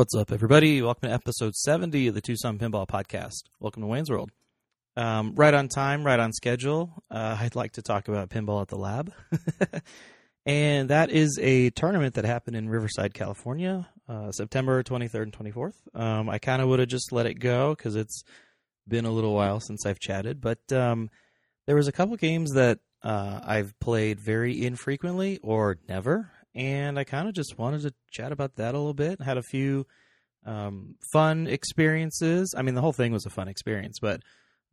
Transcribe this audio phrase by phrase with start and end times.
[0.00, 0.80] What's up, everybody?
[0.80, 3.42] Welcome to episode 70 of the Tucson Pinball Podcast.
[3.58, 4.30] Welcome to Wayne's World.
[4.96, 7.02] Um, right on time, right on schedule.
[7.10, 9.12] Uh, I'd like to talk about Pinball at the Lab.
[10.46, 15.74] and that is a tournament that happened in Riverside, California, uh, September 23rd and 24th.
[15.94, 18.24] Um, I kind of would have just let it go because it's
[18.88, 20.40] been a little while since I've chatted.
[20.40, 21.10] But um,
[21.66, 27.04] there was a couple games that uh, I've played very infrequently or never and I
[27.04, 29.20] kind of just wanted to chat about that a little bit.
[29.20, 29.86] Had a few
[30.44, 32.54] um, fun experiences.
[32.56, 34.20] I mean, the whole thing was a fun experience, but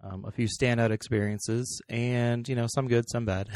[0.04, 3.50] um, a few standout experiences, and you know, some good, some bad.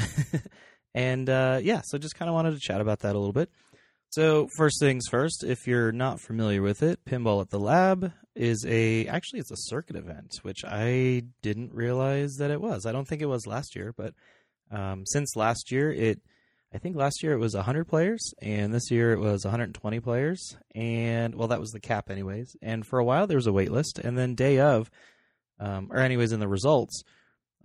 [0.94, 3.50] and uh, yeah, so just kind of wanted to chat about that a little bit.
[4.10, 8.66] So first things first, if you're not familiar with it, Pinball at the Lab is
[8.68, 12.86] a actually it's a circuit event, which I didn't realize that it was.
[12.86, 14.14] I don't think it was last year, but
[14.70, 16.20] um, since last year it
[16.74, 20.56] I think last year it was 100 players, and this year it was 120 players.
[20.74, 22.56] And well, that was the cap, anyways.
[22.62, 24.90] And for a while there was a wait list, and then day of,
[25.60, 27.04] um, or anyways, in the results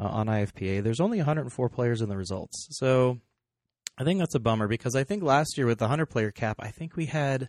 [0.01, 2.67] uh, on IFPA, there's only 104 players in the results.
[2.71, 3.21] So
[3.97, 6.57] I think that's a bummer because I think last year with the 100 player cap,
[6.59, 7.49] I think we had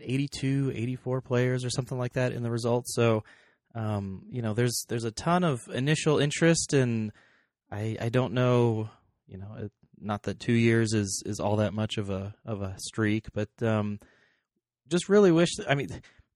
[0.00, 2.94] 82, 84 players or something like that in the results.
[2.94, 3.24] So
[3.74, 7.12] um, you know, there's there's a ton of initial interest, and
[7.70, 8.90] I I don't know
[9.26, 9.68] you know
[10.00, 13.50] not that two years is is all that much of a of a streak, but
[13.62, 14.00] um,
[14.88, 15.50] just really wish.
[15.68, 15.88] I mean,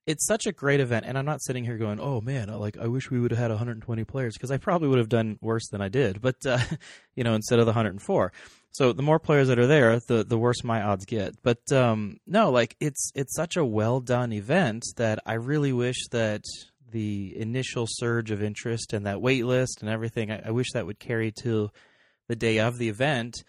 [0.06, 2.88] it's such a great event, and I'm not sitting here going, "Oh man, like I
[2.88, 5.80] wish we would have had 120 players," because I probably would have done worse than
[5.80, 6.20] I did.
[6.20, 6.58] But uh,
[7.14, 8.32] you know, instead of the 104,
[8.72, 11.36] so the more players that are there, the the worse my odds get.
[11.42, 16.08] But um, no, like it's it's such a well done event that I really wish
[16.10, 16.42] that
[16.90, 20.86] the initial surge of interest and that wait list and everything, I, I wish that
[20.86, 21.70] would carry to
[22.28, 23.44] the day of the event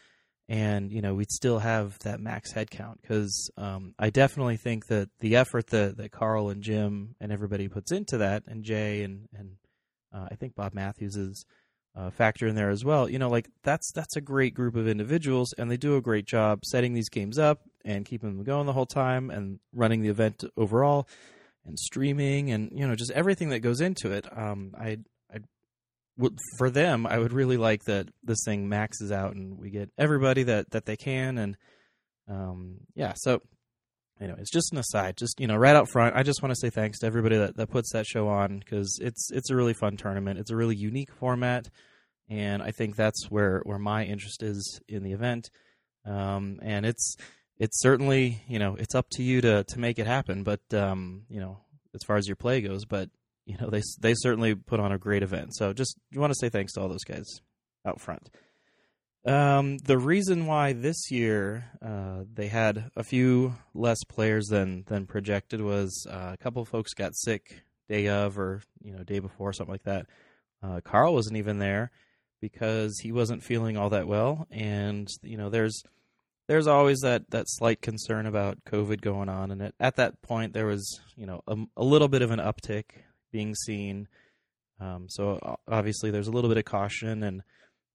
[0.50, 5.10] and you know we'd still have that max headcount because um, I definitely think that
[5.20, 9.28] the effort that, that Carl and Jim and everybody puts into that, and Jay and
[9.38, 9.56] and
[10.14, 11.46] uh, I think Bob Matthews is
[11.96, 13.10] uh, factor in there as well.
[13.10, 16.26] You know, like that's that's a great group of individuals, and they do a great
[16.26, 20.10] job setting these games up and keeping them going the whole time, and running the
[20.10, 21.08] event overall,
[21.66, 24.26] and streaming, and you know just everything that goes into it.
[24.38, 25.00] Um, I
[26.58, 30.44] for them, I would really like that this thing maxes out and we get everybody
[30.44, 31.58] that that they can, and
[32.30, 33.14] um, yeah.
[33.16, 33.42] So
[34.22, 35.18] anyway, it's just an aside.
[35.18, 37.58] Just you know, right out front, I just want to say thanks to everybody that,
[37.58, 40.40] that puts that show on because it's it's a really fun tournament.
[40.40, 41.70] It's a really unique format,
[42.30, 45.50] and I think that's where where my interest is in the event.
[46.06, 47.16] Um, and it's
[47.58, 51.24] it's certainly you know it's up to you to to make it happen, but um,
[51.30, 51.60] you know
[51.96, 53.10] as far as your play goes, but
[53.46, 55.56] you know they they certainly put on a great event.
[55.56, 57.26] So just want to say thanks to all those guys
[57.86, 58.30] out front.
[59.26, 65.06] Um, the reason why this year uh, they had a few less players than than
[65.06, 69.54] projected was uh, a couple folks got sick day of or you know day before
[69.54, 70.08] something like that.
[70.62, 71.92] Uh, Carl wasn't even there
[72.42, 75.84] because he wasn't feeling all that well, and you know there's
[76.48, 80.54] there's always that that slight concern about COVID going on, and at, at that point
[80.54, 82.84] there was you know a, a little bit of an uptick
[83.34, 84.08] being seen.
[84.80, 87.42] Um, so obviously, there's a little bit of caution, and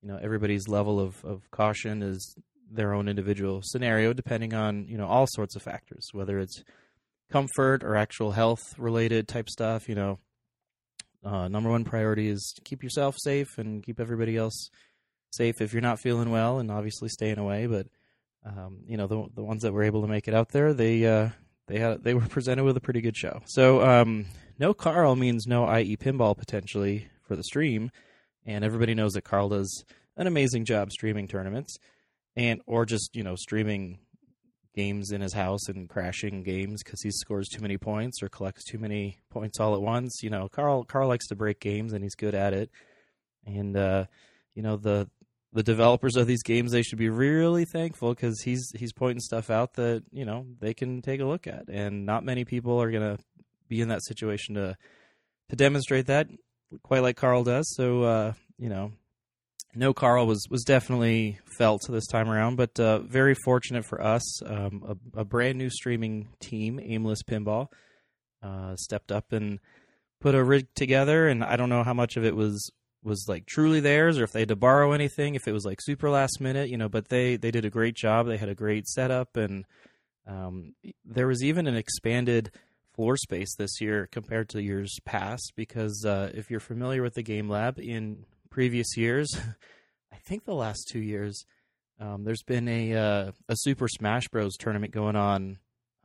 [0.03, 2.35] you know everybody's level of, of caution is
[2.71, 6.63] their own individual scenario, depending on you know all sorts of factors, whether it's
[7.31, 9.89] comfort or actual health related type stuff.
[9.89, 10.19] You know,
[11.23, 14.69] uh, number one priority is keep yourself safe and keep everybody else
[15.31, 17.65] safe if you're not feeling well, and obviously staying away.
[17.65, 17.87] But
[18.45, 21.05] um, you know, the the ones that were able to make it out there, they
[21.05, 21.29] uh,
[21.69, 23.41] they had they were presented with a pretty good show.
[23.45, 24.25] So um,
[24.57, 27.91] no Carl means no IE pinball potentially for the stream,
[28.45, 29.85] and everybody knows that Carl does
[30.17, 31.77] an amazing job streaming tournaments,
[32.35, 33.99] and or just you know streaming
[34.75, 38.63] games in his house and crashing games because he scores too many points or collects
[38.63, 40.21] too many points all at once.
[40.21, 42.69] You know, Carl Carl likes to break games and he's good at it,
[43.45, 44.05] and uh,
[44.55, 45.09] you know the
[45.51, 49.49] the developers of these games they should be really thankful because he's he's pointing stuff
[49.49, 51.69] out that you know they can take a look at.
[51.69, 53.17] And not many people are to
[53.67, 54.77] be in that situation to
[55.49, 56.27] to demonstrate that
[56.83, 57.73] quite like Carl does.
[57.75, 58.91] So uh, you know
[59.75, 64.43] no Carl was was definitely felt this time around but uh, very fortunate for us.
[64.43, 67.67] Um, a, a, brand new streaming team aimless pinball
[68.43, 69.59] uh, stepped up and
[70.21, 72.71] put a rig together and I don't know how much of it was
[73.03, 75.79] was like truly theirs or if they had to borrow anything if it was like
[75.81, 78.55] super last minute you know but they they did a great job they had a
[78.55, 79.65] great setup and
[80.27, 80.75] um,
[81.05, 82.51] there was even an expanded
[82.93, 87.23] floor space this year compared to years past because uh, if you're familiar with the
[87.23, 89.29] game lab in previous years
[90.11, 91.45] i think the last two years
[92.01, 95.57] um, there's been a uh, a super smash bros tournament going on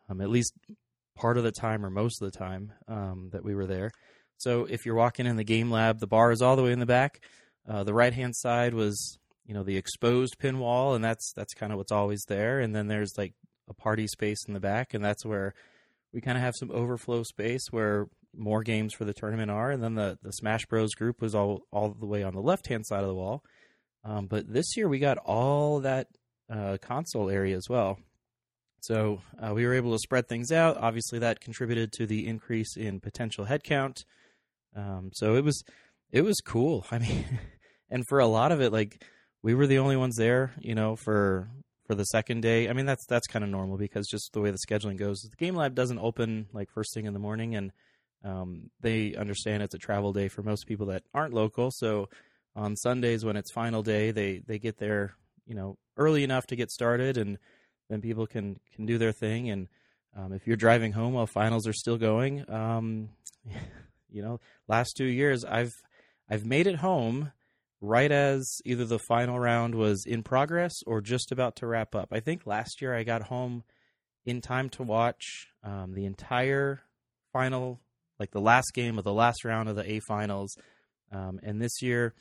[0.08, 0.52] um, at least
[1.14, 3.90] part of the time or most of the time um, that we were there.
[4.38, 6.80] So if you're walking in the game lab, the bar is all the way in
[6.80, 7.20] the back.
[7.68, 11.54] Uh, the right hand side was you know the exposed pin wall, and that's that's
[11.54, 12.60] kind of what's always there.
[12.60, 13.34] And then there's like
[13.68, 15.54] a party space in the back, and that's where
[16.12, 19.70] we kind of have some overflow space where more games for the tournament are.
[19.70, 22.68] And then the the Smash Bros group was all all the way on the left
[22.68, 23.42] hand side of the wall.
[24.04, 26.08] Um, but this year we got all that
[26.50, 27.98] uh, console area as well.
[28.80, 30.76] So uh, we were able to spread things out.
[30.76, 34.04] Obviously, that contributed to the increase in potential headcount.
[34.74, 35.62] Um, so it was
[36.10, 36.86] it was cool.
[36.90, 37.24] I mean,
[37.90, 39.04] and for a lot of it, like
[39.42, 41.48] we were the only ones there, you know, for
[41.86, 42.68] for the second day.
[42.68, 45.36] I mean, that's that's kind of normal because just the way the scheduling goes, the
[45.36, 47.72] game lab doesn't open like first thing in the morning, and
[48.24, 51.70] um, they understand it's a travel day for most people that aren't local.
[51.70, 52.08] So
[52.56, 55.14] on Sundays when it's final day, they they get there,
[55.46, 57.38] you know, early enough to get started, and
[57.90, 59.50] then people can can do their thing.
[59.50, 59.68] And
[60.16, 63.10] um, if you're driving home while finals are still going, um,
[64.14, 65.74] you know, last two years I've
[66.30, 67.32] I've made it home
[67.80, 72.08] right as either the final round was in progress or just about to wrap up.
[72.12, 73.62] I think last year I got home
[74.24, 76.80] in time to watch um, the entire
[77.32, 77.80] final,
[78.18, 80.56] like the last game of the last round of the A finals.
[81.12, 82.14] Um, and this year,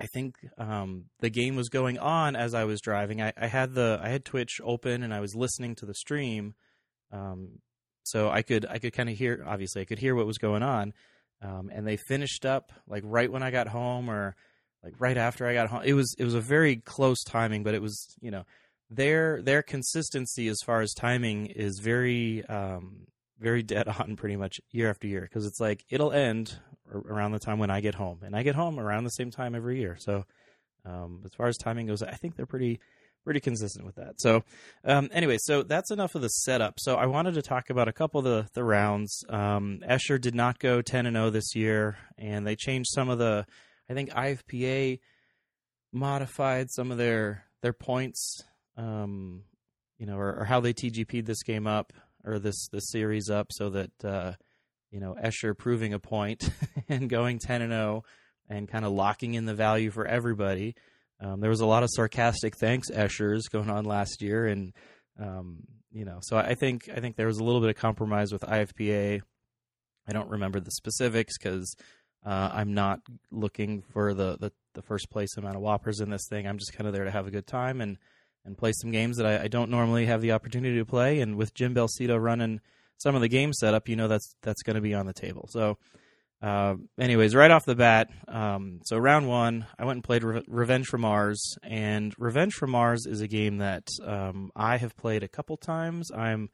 [0.00, 3.20] I think um, the game was going on as I was driving.
[3.20, 6.54] I, I, had the I had Twitch open and I was listening to the stream,
[7.12, 7.58] um,
[8.10, 9.44] so I could I could kind of hear.
[9.46, 10.92] Obviously, I could hear what was going on.
[11.42, 14.36] Um, and they finished up like right when I got home, or
[14.82, 15.82] like right after I got home.
[15.84, 18.44] It was it was a very close timing, but it was you know
[18.90, 23.06] their their consistency as far as timing is very um,
[23.38, 26.58] very dead on pretty much year after year because it's like it'll end
[26.92, 29.54] around the time when I get home, and I get home around the same time
[29.54, 29.96] every year.
[29.98, 30.24] So
[30.84, 32.80] um, as far as timing goes, I think they're pretty
[33.24, 34.20] pretty consistent with that.
[34.20, 34.44] So
[34.84, 36.74] um, anyway, so that's enough of the setup.
[36.78, 39.24] So I wanted to talk about a couple of the the rounds.
[39.28, 43.08] Um, Escher did not go ten and zero oh this year, and they changed some
[43.08, 43.46] of the
[43.88, 45.00] I think IFPA
[45.92, 48.42] modified some of their their points,
[48.76, 49.42] um,
[49.98, 51.92] you know, or, or, how they TGP'd this game up
[52.24, 54.32] or this this series up, so that uh,
[54.90, 56.50] you know Escher proving a point
[56.88, 58.08] and going ten and zero oh
[58.48, 60.74] and kind of locking in the value for everybody.
[61.20, 64.72] Um, there was a lot of sarcastic thanks Eschers going on last year, and
[65.20, 68.32] um, you know, so I think I think there was a little bit of compromise
[68.32, 69.20] with IFPA.
[70.08, 71.76] I don't remember the specifics because
[72.24, 73.00] uh, I'm not
[73.30, 76.46] looking for the, the, the, first place amount of whoppers in this thing.
[76.46, 77.96] I'm just kind of there to have a good time and,
[78.44, 81.20] and play some games that I, I don't normally have the opportunity to play.
[81.20, 82.60] And with Jim Belcito running
[82.98, 85.48] some of the game setup, you know that's that's going to be on the table.
[85.50, 85.78] So,
[86.42, 90.42] uh, anyways, right off the bat, um, so round one, I went and played Re-
[90.48, 95.22] Revenge from Mars, and Revenge from Mars is a game that um, I have played
[95.22, 96.10] a couple times.
[96.10, 96.48] I'm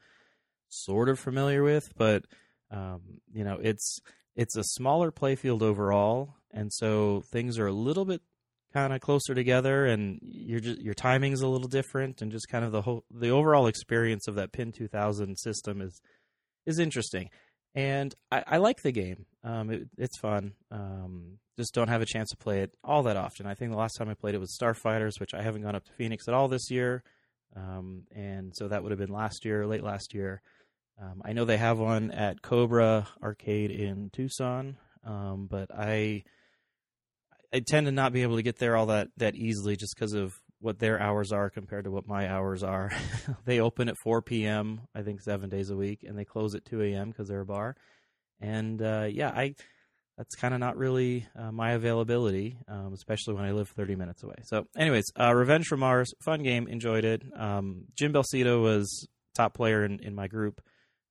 [0.67, 2.25] sort of familiar with, but
[2.69, 3.99] um, you know, it's
[4.35, 8.21] it's a smaller playfield overall, and so things are a little bit
[8.73, 12.73] kind of closer together, and your your timing's a little different, and just kind of
[12.73, 16.01] the whole the overall experience of that Pin 2000 system is
[16.65, 17.29] is interesting.
[17.77, 19.27] And I, I like the game.
[19.43, 20.53] Um, it, it's fun.
[20.71, 23.45] Um, just don't have a chance to play it all that often.
[23.45, 25.85] I think the last time I played it was Starfighters, which I haven't gone up
[25.85, 27.03] to Phoenix at all this year.
[27.55, 30.41] Um, and so that would have been last year, late last year.
[30.99, 36.23] Um, I know they have one at Cobra Arcade in Tucson, um, but I
[37.53, 40.13] I tend to not be able to get there all that that easily just because
[40.13, 42.91] of what their hours are compared to what my hours are.
[43.45, 44.81] they open at 4 p.m.
[44.95, 47.09] I think seven days a week, and they close at 2 a.m.
[47.09, 47.75] because they're a bar.
[48.39, 49.55] And uh, yeah, I
[50.17, 54.23] that's kind of not really uh, my availability, um, especially when I live 30 minutes
[54.23, 54.35] away.
[54.43, 57.21] So, anyways, uh, Revenge from Mars, fun game, enjoyed it.
[57.35, 60.59] Um, Jim Belcito was top player in, in my group.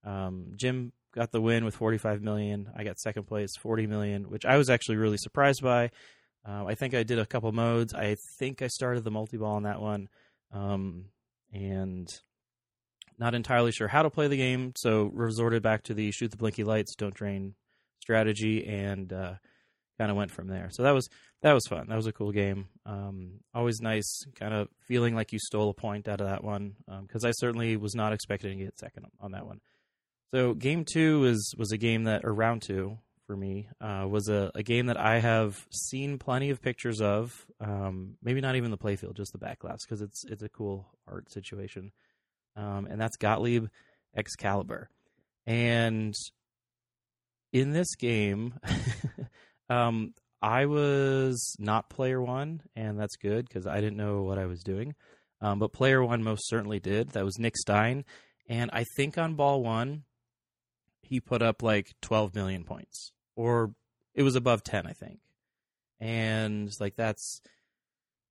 [0.05, 2.69] Um, Jim got the win with 45 million.
[2.77, 5.91] I got second place, 40 million, which I was actually really surprised by.
[6.49, 7.93] Uh, I think I did a couple modes.
[7.93, 10.09] I think I started the multi ball on that one,
[10.53, 11.07] um,
[11.53, 12.09] and
[13.19, 14.73] not entirely sure how to play the game.
[14.77, 17.55] So resorted back to the shoot the blinky lights, don't drain
[18.01, 19.35] strategy, and uh,
[19.99, 20.69] kind of went from there.
[20.71, 21.09] So that was
[21.43, 21.87] that was fun.
[21.89, 22.69] That was a cool game.
[22.85, 26.77] Um, always nice, kind of feeling like you stole a point out of that one
[27.03, 29.61] because um, I certainly was not expecting to get second on that one.
[30.33, 34.29] So game two was was a game that, or round two for me, uh, was
[34.29, 37.47] a, a game that I have seen plenty of pictures of.
[37.61, 41.31] Um, maybe not even the playfield, just the backglass, because it's it's a cool art
[41.31, 41.93] situation.
[42.57, 43.67] Um, and that's Gottlieb
[44.17, 44.89] Excalibur.
[45.47, 46.15] And
[47.53, 48.55] in this game,
[49.71, 54.47] um, I was not player one, and that's good because I didn't know what I
[54.47, 54.95] was doing.
[55.41, 57.11] Um, but player one most certainly did.
[57.11, 58.05] That was Nick Stein.
[58.49, 60.05] And I think on ball one,
[61.03, 63.73] he put up like 12 million points, or
[64.15, 65.21] it was above 10, I think.
[66.01, 67.41] And like that's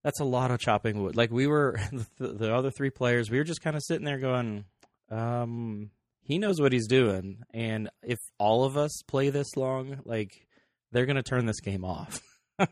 [0.04, 1.16] that's a lot of chopping wood.
[1.16, 1.80] Like we were
[2.20, 4.66] the, the other three players, we were just kind of sitting there going,
[5.10, 5.90] um,
[6.22, 10.32] he knows what he's doing, and if all of us play this long, like
[10.92, 12.20] they're gonna turn this game off.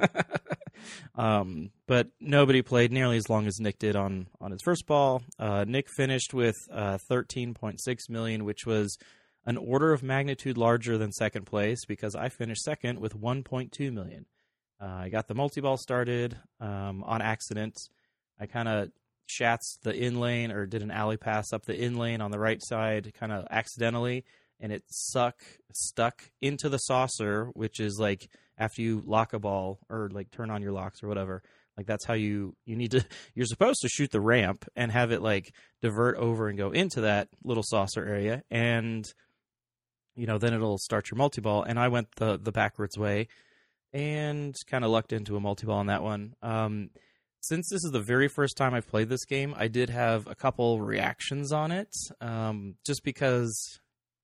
[1.16, 5.24] um, but nobody played nearly as long as Nick did on on his first ball.
[5.40, 7.78] Uh, Nick finished with uh, 13.6
[8.10, 8.98] million, which was
[9.46, 14.26] an order of magnitude larger than second place because I finished second with 1.2 million.
[14.82, 17.76] Uh, I got the multi ball started um, on accident.
[18.40, 18.90] I kind of
[19.30, 22.40] shatz the in lane or did an alley pass up the in lane on the
[22.40, 24.26] right side, kind of accidentally,
[24.60, 25.36] and it suck
[25.74, 30.50] stuck into the saucer, which is like after you lock a ball or like turn
[30.50, 31.42] on your locks or whatever.
[31.78, 33.06] Like that's how you you need to.
[33.36, 37.02] You're supposed to shoot the ramp and have it like divert over and go into
[37.02, 39.12] that little saucer area, and
[40.16, 41.64] you know then it'll start your multi ball.
[41.64, 43.28] And I went the the backwards way
[43.94, 46.34] and kind of lucked into a multi ball on that one.
[46.42, 46.90] Um,
[47.42, 50.36] since this is the very first time I've played this game, I did have a
[50.36, 53.80] couple reactions on it, um, just because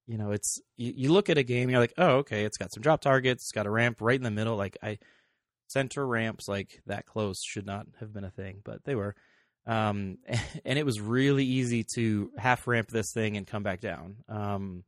[0.07, 2.73] you know it's you, you, look at a game, you're like, oh, okay, it's got
[2.73, 4.55] some drop targets, it's got a ramp right in the middle.
[4.55, 4.99] Like I
[5.67, 9.15] center ramps like that close should not have been a thing, but they were.
[9.67, 10.17] Um,
[10.65, 14.17] and it was really easy to half ramp this thing and come back down.
[14.27, 14.83] Um,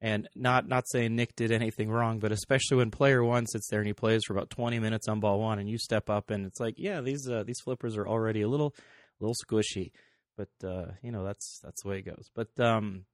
[0.00, 3.80] and not not saying Nick did anything wrong, but especially when player one sits there
[3.80, 6.46] and he plays for about 20 minutes on ball one, and you step up and
[6.46, 8.74] it's like, yeah, these uh, these flippers are already a little
[9.20, 9.92] little squishy,
[10.36, 12.30] but uh, you know that's that's the way it goes.
[12.34, 13.04] But um,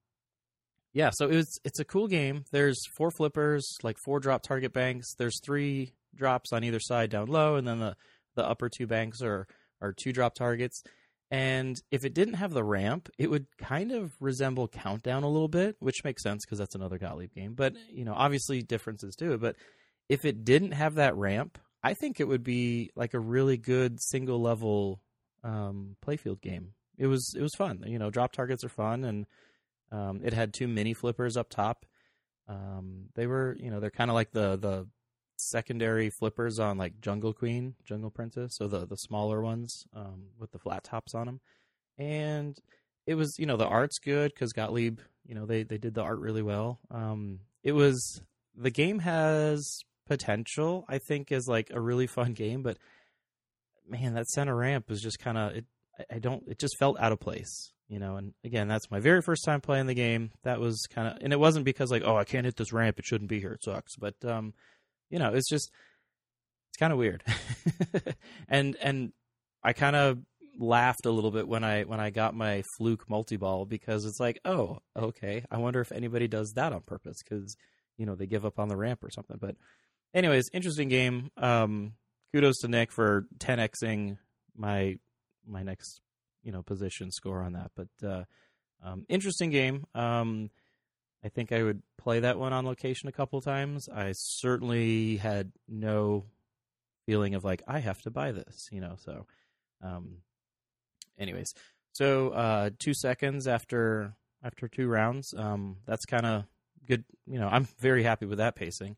[0.92, 2.44] yeah, so it's it's a cool game.
[2.52, 5.14] There's four flippers, like four drop target banks.
[5.18, 7.96] There's three drops on either side down low, and then the
[8.36, 9.46] the upper two banks are
[9.80, 10.82] are two drop targets.
[11.30, 15.48] And if it didn't have the ramp, it would kind of resemble Countdown a little
[15.48, 17.54] bit, which makes sense because that's another Gottlieb game.
[17.54, 19.40] But, you know, obviously differences to it.
[19.40, 19.56] But
[20.08, 24.00] if it didn't have that ramp, I think it would be like a really good
[24.00, 25.00] single level
[25.42, 26.74] um, playfield game.
[26.98, 27.84] It was it was fun.
[27.86, 29.26] You know, drop targets are fun, and
[29.92, 31.84] um, it had two mini flippers up top.
[32.48, 34.86] Um, they were, you know, they're kind of like the the
[35.36, 40.52] secondary flippers on like Jungle Queen, Jungle Princess, so the the smaller ones um, with
[40.52, 41.40] the flat tops on them,
[41.98, 42.58] and
[43.06, 46.02] it was you know the art's good because Gottlieb, you know they they did the
[46.02, 46.80] art really well.
[46.90, 48.22] Um, it was
[48.56, 52.78] the game has potential, I think, is like a really fun game, but
[53.88, 55.64] man, that center ramp was just kind of it.
[56.10, 56.42] I don't.
[56.46, 58.16] It just felt out of place, you know.
[58.16, 60.30] And again, that's my very first time playing the game.
[60.42, 62.98] That was kind of, and it wasn't because like, oh, I can't hit this ramp.
[62.98, 63.52] It shouldn't be here.
[63.52, 63.96] It sucks.
[63.96, 64.52] But um,
[65.10, 65.70] you know, it's just
[66.70, 67.22] it's kind of weird.
[68.48, 69.12] and and
[69.62, 70.18] I kind of
[70.58, 74.20] laughed a little bit when I when I got my fluke multi ball because it's
[74.20, 75.44] like, oh, okay.
[75.50, 77.56] I wonder if anybody does that on purpose because
[77.96, 79.38] you know they give up on the ramp or something.
[79.40, 79.56] But
[80.14, 81.30] anyways, interesting game.
[81.36, 81.94] Um,
[82.32, 84.18] kudos to Nick for 10xing
[84.56, 84.96] my
[85.46, 86.00] my next
[86.42, 87.70] you know position score on that.
[87.74, 88.24] But uh,
[88.82, 89.84] um, interesting game.
[89.94, 90.50] Um,
[91.26, 93.88] I think I would play that one on location a couple times.
[93.88, 96.26] I certainly had no
[97.04, 98.94] feeling of like I have to buy this, you know.
[99.04, 99.26] So,
[99.82, 100.18] um,
[101.18, 101.52] anyways,
[101.90, 104.14] so uh, two seconds after
[104.44, 106.44] after two rounds, um, that's kind of
[106.86, 107.04] good.
[107.26, 108.96] You know, I'm very happy with that pacing.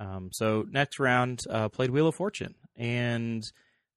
[0.00, 3.44] Um, so next round, uh, played Wheel of Fortune, and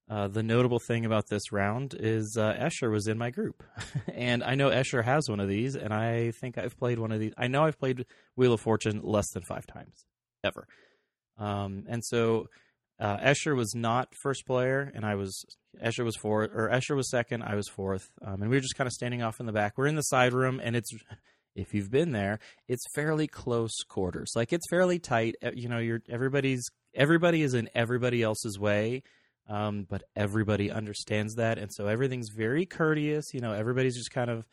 [0.08, 3.64] uh, the notable thing about this round is uh, Escher was in my group,
[4.14, 7.18] and I know Escher has one of these, and I think I've played one of
[7.18, 7.32] these.
[7.36, 10.06] I know I've played Wheel of Fortune less than five times
[10.44, 10.68] ever,
[11.38, 12.46] um, and so
[13.00, 15.44] uh, Escher was not first player, and I was
[15.84, 18.76] Escher was fourth, or Escher was second, I was fourth, um, and we were just
[18.76, 19.76] kind of standing off in the back.
[19.76, 20.90] We're in the side room, and it's
[21.56, 24.32] if you've been there, it's fairly close quarters.
[24.36, 25.34] Like it's fairly tight.
[25.54, 29.02] You know, you're everybody's everybody is in everybody else's way
[29.48, 33.32] um, but everybody understands that, and so everything's very courteous.
[33.32, 34.44] You know, everybody's just kind of,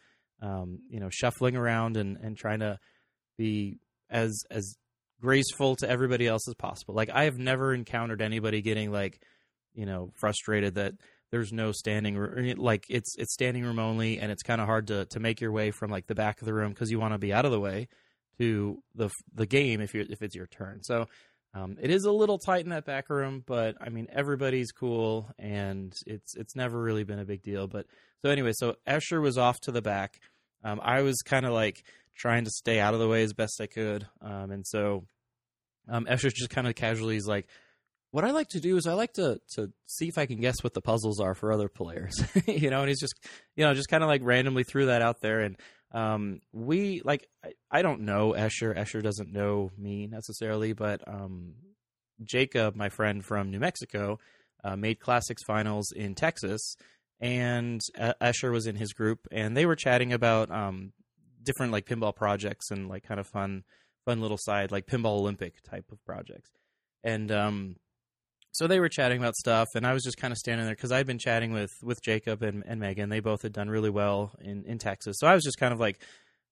[0.41, 2.79] um, you know, shuffling around and, and trying to
[3.37, 4.75] be as as
[5.21, 6.93] graceful to everybody else as possible.
[6.93, 9.19] Like I have never encountered anybody getting like,
[9.73, 10.93] you know, frustrated that
[11.31, 12.57] there's no standing room.
[12.57, 15.51] Like it's it's standing room only, and it's kind of hard to to make your
[15.51, 17.51] way from like the back of the room because you want to be out of
[17.51, 17.87] the way
[18.37, 20.83] to the the game if you if it's your turn.
[20.83, 21.07] So
[21.55, 25.29] um, it is a little tight in that back room, but I mean everybody's cool,
[25.37, 27.67] and it's it's never really been a big deal.
[27.67, 27.85] But
[28.23, 30.19] so anyway, so Escher was off to the back.
[30.63, 31.83] Um, I was kind of like
[32.15, 35.05] trying to stay out of the way as best I could, um, and so
[35.87, 37.47] um, Escher just kind of casually is like,
[38.09, 40.63] "What I like to do is I like to to see if I can guess
[40.63, 42.15] what the puzzles are for other players,
[42.47, 43.13] you know." And he's just
[43.55, 45.55] you know just kind of like randomly threw that out there, and
[45.93, 48.75] um, we like I, I don't know Escher.
[48.75, 51.53] Escher doesn't know me necessarily, but um,
[52.23, 54.19] Jacob, my friend from New Mexico,
[54.63, 56.75] uh, made classics finals in Texas,
[57.19, 60.93] and uh, Escher was in his group, and they were chatting about um,
[61.43, 63.63] different like pinball projects and like kind of fun,
[64.05, 66.49] fun little side like pinball Olympic type of projects,
[67.03, 67.75] and um,
[68.53, 70.91] so they were chatting about stuff, and I was just kind of standing there because
[70.91, 73.09] I'd been chatting with with Jacob and, and Megan.
[73.09, 75.79] They both had done really well in in Texas, so I was just kind of
[75.79, 75.99] like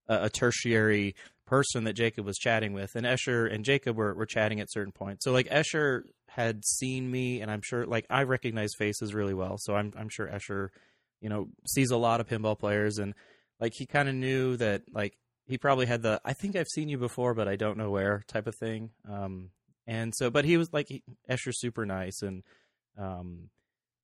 [0.09, 1.15] a, a tertiary
[1.45, 4.91] person that Jacob was chatting with, and Escher and Jacob were were chatting at certain
[4.91, 5.23] points.
[5.23, 9.57] So like Escher had seen me, and I'm sure like I recognize faces really well,
[9.59, 10.69] so I'm I'm sure Escher,
[11.21, 13.13] you know, sees a lot of pinball players, and
[13.59, 15.13] like he kind of knew that like
[15.45, 18.23] he probably had the I think I've seen you before, but I don't know where
[18.27, 18.89] type of thing.
[19.07, 19.51] Um,
[19.91, 22.43] and so, but he was like he, Escher's super nice, and
[22.97, 23.49] um,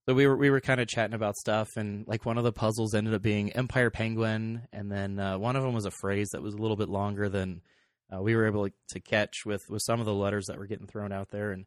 [0.06, 2.52] so we were we were kind of chatting about stuff, and like one of the
[2.52, 6.28] puzzles ended up being Empire Penguin, and then uh, one of them was a phrase
[6.34, 7.62] that was a little bit longer than
[8.14, 10.88] uh, we were able to catch with with some of the letters that were getting
[10.88, 11.66] thrown out there, and.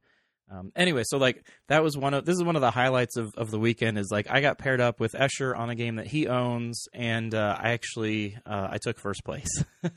[0.53, 3.33] Um, anyway, so like that was one of this is one of the highlights of,
[3.37, 6.09] of the weekend is like I got paired up with Escher on a game that
[6.09, 9.65] he owns, and uh, I actually uh, I took first place.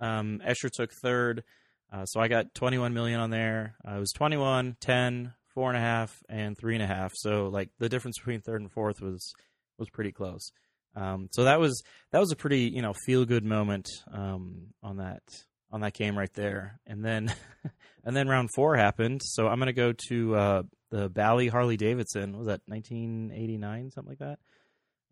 [0.00, 1.44] um, Escher took third,
[1.92, 3.76] uh, so I got 21 million on there.
[3.86, 7.12] Uh, it was 21, 10, four and a half, and three and a half.
[7.14, 9.32] So like the difference between third and fourth was
[9.78, 10.50] was pretty close.
[10.96, 14.98] Um, so that was that was a pretty you know feel good moment um, on
[14.98, 15.22] that
[15.70, 16.80] on that game right there.
[16.86, 17.32] And then
[18.04, 19.22] and then round four happened.
[19.24, 22.36] So I'm gonna go to uh, the Bally Harley Davidson.
[22.36, 24.38] Was that 1989 something like that?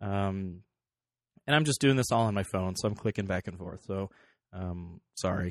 [0.07, 0.63] Um,
[1.47, 3.83] and I'm just doing this all on my phone, so I'm clicking back and forth.
[3.87, 4.11] So
[4.53, 5.51] um, sorry,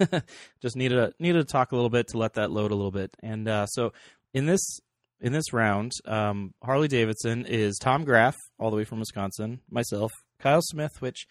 [0.62, 2.92] just needed to, needed to talk a little bit to let that load a little
[2.92, 3.16] bit.
[3.22, 3.92] And uh, so
[4.32, 4.80] in this
[5.20, 10.12] in this round, um, Harley Davidson is Tom Graf, all the way from Wisconsin, myself,
[10.38, 11.26] Kyle Smith, which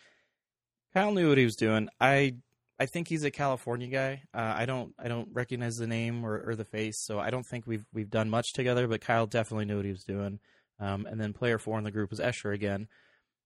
[0.94, 1.90] Kyle knew what he was doing.
[2.00, 2.36] I
[2.80, 4.24] I think he's a California guy.
[4.34, 7.46] Uh, I don't I don't recognize the name or, or, the face, so I don't
[7.46, 8.88] think we've we've done much together.
[8.88, 10.40] But Kyle definitely knew what he was doing.
[10.80, 12.88] Um, and then player four in the group was Escher again,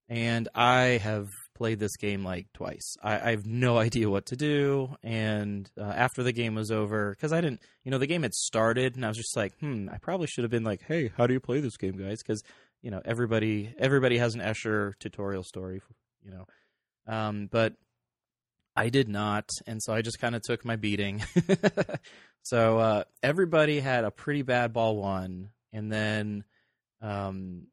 [0.07, 1.27] and I have
[1.59, 2.95] played this game like twice.
[3.03, 4.95] I, I have no idea what to do.
[5.03, 8.33] And uh, after the game was over, because I didn't, you know, the game had
[8.33, 11.27] started, and I was just like, hmm, I probably should have been like, hey, how
[11.27, 12.23] do you play this game, guys?
[12.23, 12.41] Because
[12.81, 15.81] you know, everybody everybody has an Escher tutorial story,
[16.23, 16.45] you know.
[17.07, 17.73] Um, but
[18.75, 21.21] I did not, and so I just kind of took my beating.
[22.43, 26.45] so uh, everybody had a pretty bad ball one, and then
[27.01, 27.67] um,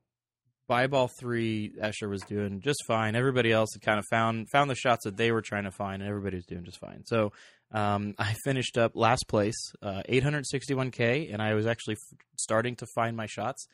[0.69, 3.15] by ball three, Escher was doing just fine.
[3.15, 6.03] Everybody else had kind of found found the shots that they were trying to find,
[6.03, 7.05] and everybody was doing just fine.
[7.05, 7.33] So
[7.73, 12.87] um, I finished up last place, uh, 861k, and I was actually f- starting to
[12.95, 13.67] find my shots.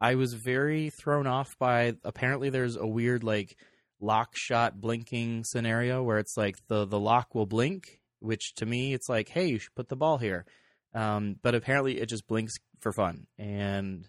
[0.00, 3.56] I was very thrown off by apparently there's a weird like
[3.98, 8.92] lock shot blinking scenario where it's like the the lock will blink, which to me
[8.92, 10.44] it's like, hey, you should put the ball here.
[10.94, 14.06] Um, but apparently it just blinks for fun, and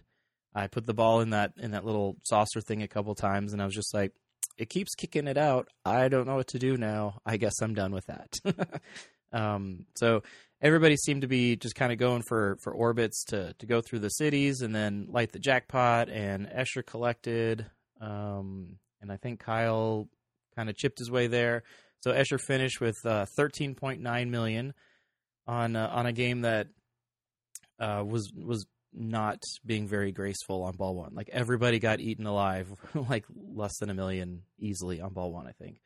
[0.57, 3.61] I put the ball in that in that little saucer thing a couple times, and
[3.61, 4.11] I was just like,
[4.57, 5.67] it keeps kicking it out.
[5.85, 7.19] I don't know what to do now.
[7.23, 8.81] I guess I'm done with that.
[9.31, 10.23] um, so
[10.59, 13.99] everybody seemed to be just kind of going for for orbits to to go through
[13.99, 16.09] the cities and then light the jackpot.
[16.09, 17.67] And Escher collected,
[18.01, 20.09] um, and I think Kyle
[20.55, 21.61] kind of chipped his way there.
[21.99, 24.73] So Escher finished with uh, 13.9 million
[25.45, 26.67] on uh, on a game that
[27.79, 28.65] uh, was was
[28.97, 31.13] not being very graceful on ball one.
[31.13, 32.67] Like everybody got eaten alive,
[33.09, 35.79] like less than a million easily on ball one, I think.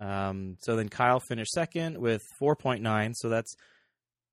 [0.00, 3.54] Um, so then Kyle finished second with 4.9, so that's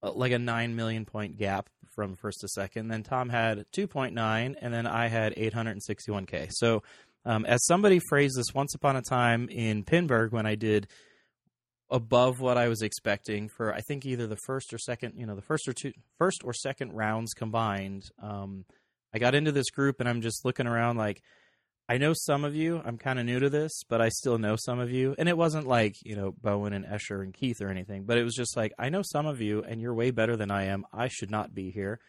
[0.04, 2.88] uh, like a 9 million point gap from first to second.
[2.88, 6.50] Then Tom had 2.9, and then I had 861K.
[6.52, 6.84] So,
[7.24, 10.88] um, as somebody phrased this once upon a time in Pinburgh when I did
[11.91, 15.36] above what I was expecting for I think either the first or second, you know,
[15.36, 18.06] the first or two first or second rounds combined.
[18.21, 18.65] Um,
[19.13, 21.21] I got into this group and I'm just looking around like
[21.89, 22.82] I know some of you.
[22.86, 25.13] I'm kind of new to this, but I still know some of you.
[25.19, 28.23] And it wasn't like, you know, Bowen and Escher and Keith or anything, but it
[28.23, 30.86] was just like I know some of you and you're way better than I am.
[30.93, 31.99] I should not be here.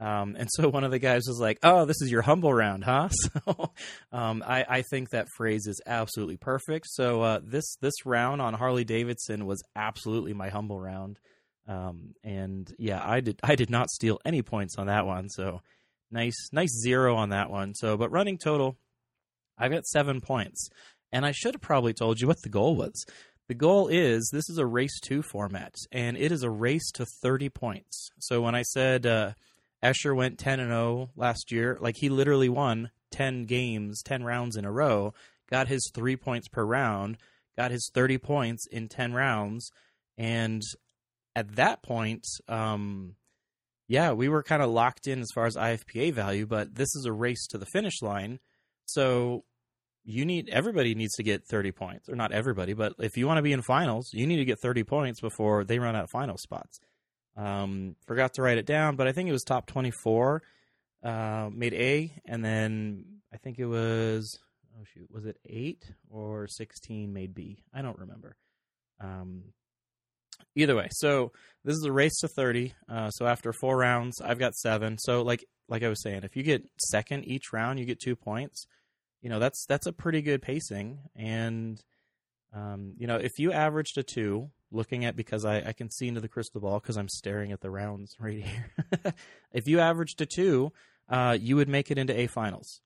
[0.00, 2.84] Um, and so one of the guys was like, "Oh, this is your humble round,
[2.84, 3.08] huh?"
[3.44, 3.70] So
[4.10, 6.86] um, I, I, think that phrase is absolutely perfect.
[6.88, 11.20] So uh, this this round on Harley Davidson was absolutely my humble round.
[11.68, 15.28] Um, and yeah, I did I did not steal any points on that one.
[15.28, 15.60] So
[16.10, 17.74] nice nice zero on that one.
[17.74, 18.76] So but running total,
[19.56, 20.68] I got seven points,
[21.12, 23.04] and I should have probably told you what the goal was.
[23.48, 27.06] The goal is this is a race two format, and it is a race to
[27.22, 28.10] thirty points.
[28.18, 29.32] So when I said uh,
[29.82, 31.78] Escher went 10 and 0 last year.
[31.80, 35.12] Like he literally won 10 games, 10 rounds in a row,
[35.50, 37.18] got his 3 points per round,
[37.56, 39.70] got his 30 points in 10 rounds.
[40.16, 40.62] And
[41.34, 43.16] at that point, um,
[43.88, 47.04] yeah, we were kind of locked in as far as IFPA value, but this is
[47.04, 48.38] a race to the finish line.
[48.86, 49.44] So
[50.04, 53.38] you need everybody needs to get 30 points, or not everybody, but if you want
[53.38, 56.10] to be in finals, you need to get 30 points before they run out of
[56.10, 56.78] final spots.
[57.36, 60.42] Um, forgot to write it down, but I think it was top 24
[61.02, 64.38] uh, made A, and then I think it was
[64.78, 67.58] oh shoot, was it eight or 16 made B?
[67.74, 68.36] I don't remember.
[69.00, 69.44] Um,
[70.54, 71.32] either way, so
[71.64, 72.74] this is a race to 30.
[72.88, 74.98] Uh, so after four rounds, I've got seven.
[74.98, 78.16] So like like I was saying, if you get second each round, you get two
[78.16, 78.66] points.
[79.22, 81.80] You know that's that's a pretty good pacing, and
[82.54, 86.08] um, you know if you averaged a two, looking at because I, I can see
[86.08, 88.72] into the crystal ball because I'm staring at the rounds right here.
[89.52, 90.72] if you averaged a two,
[91.08, 92.80] uh, you would make it into A finals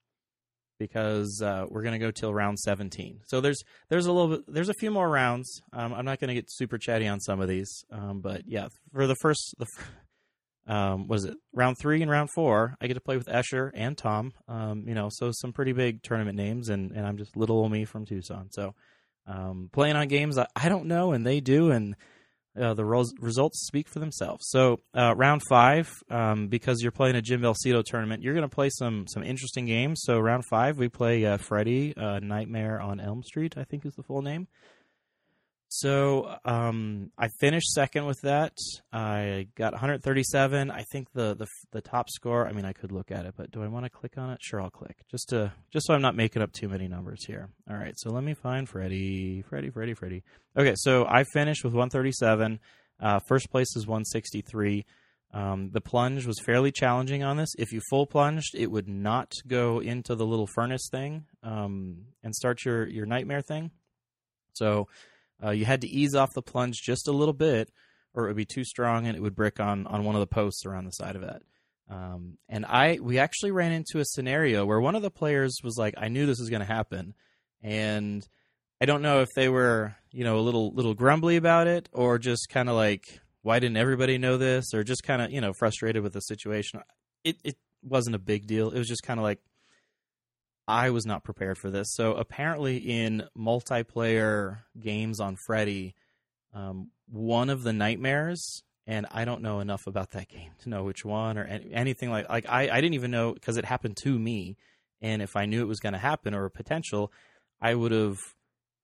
[0.79, 3.21] because uh, we're going to go till round 17.
[3.25, 5.61] So there's there's a little bit there's a few more rounds.
[5.73, 8.67] Um, I'm not going to get super chatty on some of these, um, but yeah,
[8.93, 9.67] for the first the
[10.67, 13.97] um, was it round three and round four, I get to play with Escher and
[13.97, 14.33] Tom.
[14.49, 17.71] Um, you know, so some pretty big tournament names, and and I'm just little old
[17.71, 18.49] me from Tucson.
[18.51, 18.75] So
[19.27, 21.95] um, playing on games I, I don't know, and they do, and
[22.59, 24.47] uh, the ros- results speak for themselves.
[24.49, 28.55] So uh, round five, um, because you're playing a Jim Belcito tournament, you're going to
[28.55, 30.01] play some some interesting games.
[30.03, 33.93] So round five, we play uh, Freddy uh, Nightmare on Elm Street, I think is
[33.93, 34.47] the full name.
[35.69, 38.53] So um, I finished second with that.
[38.93, 40.71] I got 137.
[40.71, 42.47] I think the, the the top score.
[42.47, 44.39] I mean, I could look at it, but do I want to click on it?
[44.41, 47.49] Sure, I'll click just to just so I'm not making up too many numbers here.
[47.69, 50.23] All right, so let me find Freddy, Freddy, Freddy, Freddy.
[50.57, 52.59] Okay, so I finished with 137.
[52.99, 54.85] Uh, first place is 163.
[55.33, 57.49] Um, the plunge was fairly challenging on this.
[57.59, 62.33] If you full plunged, it would not go into the little furnace thing um, and
[62.33, 63.71] start your your nightmare thing.
[64.53, 64.87] So
[65.43, 67.71] uh, you had to ease off the plunge just a little bit,
[68.13, 70.27] or it would be too strong and it would brick on on one of the
[70.27, 71.43] posts around the side of it.
[71.89, 75.77] Um, and I we actually ran into a scenario where one of the players was
[75.77, 77.13] like, "I knew this was going to happen,"
[77.61, 78.27] and
[78.81, 82.17] I don't know if they were you know a little little grumbly about it or
[82.19, 85.53] just kind of like, "Why didn't everybody know this?" or just kind of you know
[85.53, 86.81] frustrated with the situation.
[87.23, 88.71] It it wasn't a big deal.
[88.71, 89.39] It was just kind of like
[90.67, 91.93] I was not prepared for this.
[91.93, 95.95] So apparently, in multiplayer games on Freddy,
[96.53, 100.83] um, one of the nightmares, and I don't know enough about that game to know
[100.83, 103.97] which one or any, anything like like I, I didn't even know because it happened
[104.03, 104.57] to me,
[105.01, 107.11] and if I knew it was going to happen or a potential,
[107.61, 108.17] I would have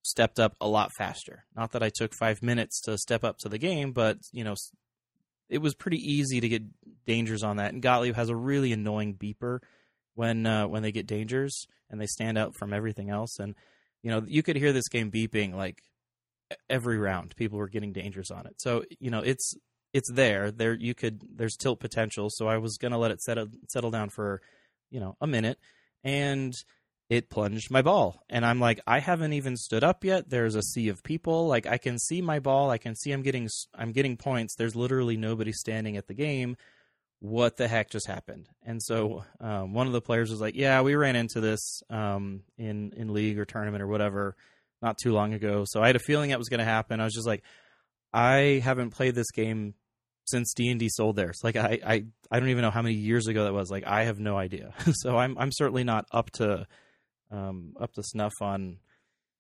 [0.04, 1.46] stepped up a lot faster.
[1.56, 4.56] Not that I took five minutes to step up to the game, but you know,
[5.50, 6.64] it was pretty easy to get
[7.06, 7.74] dangers on that.
[7.74, 9.60] And Gottlieb has a really annoying beeper
[10.16, 13.40] when uh, when they get dangers and they stand out from everything else.
[13.40, 13.56] And
[14.02, 15.82] you know, you could hear this game beeping like
[16.70, 17.36] every round.
[17.36, 19.54] People were getting dangers on it, so you know it's
[19.94, 20.52] it's there.
[20.52, 22.30] There you could there's tilt potential.
[22.30, 24.42] So I was gonna let it settle settle down for
[24.92, 25.58] you know a minute,
[26.04, 26.54] and
[27.10, 30.62] it plunged my ball and i'm like i haven't even stood up yet there's a
[30.62, 33.92] sea of people like i can see my ball i can see i'm getting i'm
[33.92, 36.56] getting points there's literally nobody standing at the game
[37.24, 38.50] what the heck just happened?
[38.66, 42.42] And so um, one of the players was like, "Yeah, we ran into this um,
[42.58, 44.36] in in league or tournament or whatever
[44.82, 47.00] not too long ago." So I had a feeling that was going to happen.
[47.00, 47.42] I was just like,
[48.12, 49.74] "I haven't played this game
[50.26, 51.40] since D and D sold theirs.
[51.46, 53.72] Like I, I I don't even know how many years ago that was.
[53.72, 54.74] Like I have no idea.
[54.92, 56.68] so I'm I'm certainly not up to
[57.32, 58.80] um, up to snuff on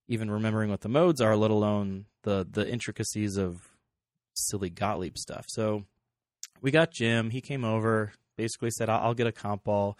[0.08, 3.58] even remembering what the modes are, let alone the the intricacies of
[4.34, 5.46] silly Gottlieb stuff.
[5.50, 5.84] So
[6.63, 7.30] we got Jim.
[7.30, 9.99] He came over, basically said, "I'll, I'll get a comp ball,"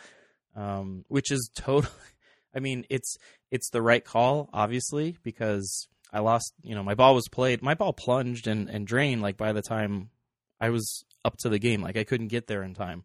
[0.56, 1.94] um, which is totally.
[2.56, 3.18] I mean, it's
[3.52, 6.54] it's the right call, obviously, because I lost.
[6.64, 7.62] You know, my ball was played.
[7.62, 9.22] My ball plunged and and drained.
[9.22, 10.10] Like by the time
[10.60, 13.04] I was up to the game, like I couldn't get there in time.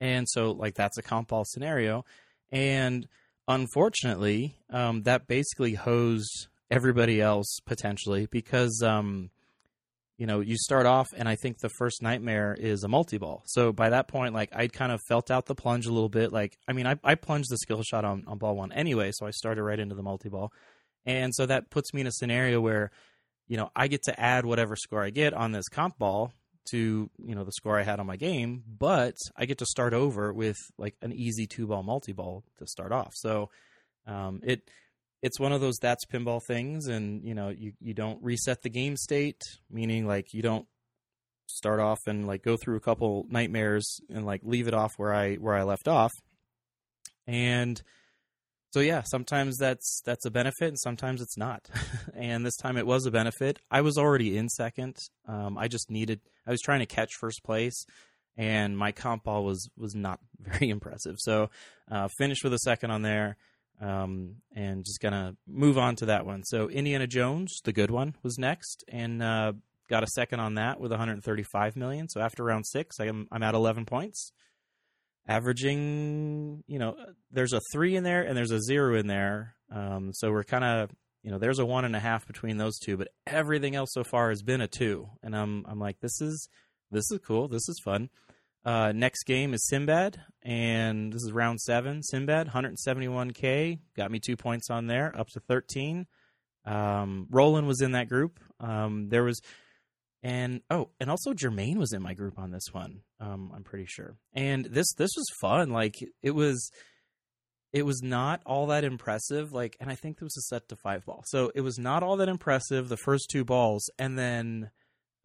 [0.00, 2.04] And so, like that's a comp ball scenario,
[2.52, 3.08] and
[3.48, 9.30] unfortunately, um, that basically hosed everybody else potentially because um,
[10.18, 13.42] you know, you start off, and I think the first nightmare is a multi ball.
[13.46, 16.32] So by that point, like I'd kind of felt out the plunge a little bit.
[16.32, 19.26] Like, I mean, I, I plunged the skill shot on, on ball one anyway, so
[19.26, 20.52] I started right into the multi ball.
[21.04, 22.90] And so that puts me in a scenario where,
[23.46, 26.32] you know, I get to add whatever score I get on this comp ball
[26.70, 29.92] to, you know, the score I had on my game, but I get to start
[29.92, 33.12] over with like an easy two ball multi ball to start off.
[33.14, 33.50] So
[34.06, 34.68] um, it,
[35.26, 38.70] it's one of those that's pinball things and you know you you don't reset the
[38.70, 40.66] game state meaning like you don't
[41.48, 45.12] start off and like go through a couple nightmares and like leave it off where
[45.12, 46.12] I where I left off
[47.26, 47.82] and
[48.76, 51.66] so yeah, sometimes that's that's a benefit, and sometimes it's not.
[52.14, 53.58] and this time it was a benefit.
[53.70, 54.98] I was already in second.
[55.26, 56.20] Um, I just needed.
[56.46, 57.86] I was trying to catch first place,
[58.36, 61.16] and my comp ball was was not very impressive.
[61.18, 61.48] So
[61.90, 63.38] uh, finished with a second on there,
[63.80, 66.44] um, and just gonna move on to that one.
[66.44, 69.52] So Indiana Jones, the good one, was next, and uh,
[69.88, 72.08] got a second on that with 135 million.
[72.08, 74.32] So after round six, I'm I'm at 11 points
[75.28, 76.96] averaging, you know,
[77.30, 79.54] there's a three in there and there's a zero in there.
[79.70, 80.90] Um, so we're kind of,
[81.22, 84.04] you know, there's a one and a half between those two, but everything else so
[84.04, 85.08] far has been a two.
[85.22, 86.48] And I'm, I'm like, this is,
[86.90, 87.48] this is cool.
[87.48, 88.10] This is fun.
[88.66, 92.02] Uh, next game is Sinbad, and this is round seven.
[92.02, 96.06] Sinbad, 171k, got me two points on there, up to 13.
[96.64, 98.40] Um, Roland was in that group.
[98.58, 99.40] Um, there was
[100.20, 103.02] and oh, and also Jermaine was in my group on this one.
[103.20, 104.16] Um, I'm pretty sure.
[104.34, 105.70] And this this was fun.
[105.70, 106.72] Like it was,
[107.72, 109.52] it was not all that impressive.
[109.52, 112.02] Like, and I think this was a set to five ball, so it was not
[112.02, 114.70] all that impressive the first two balls, and then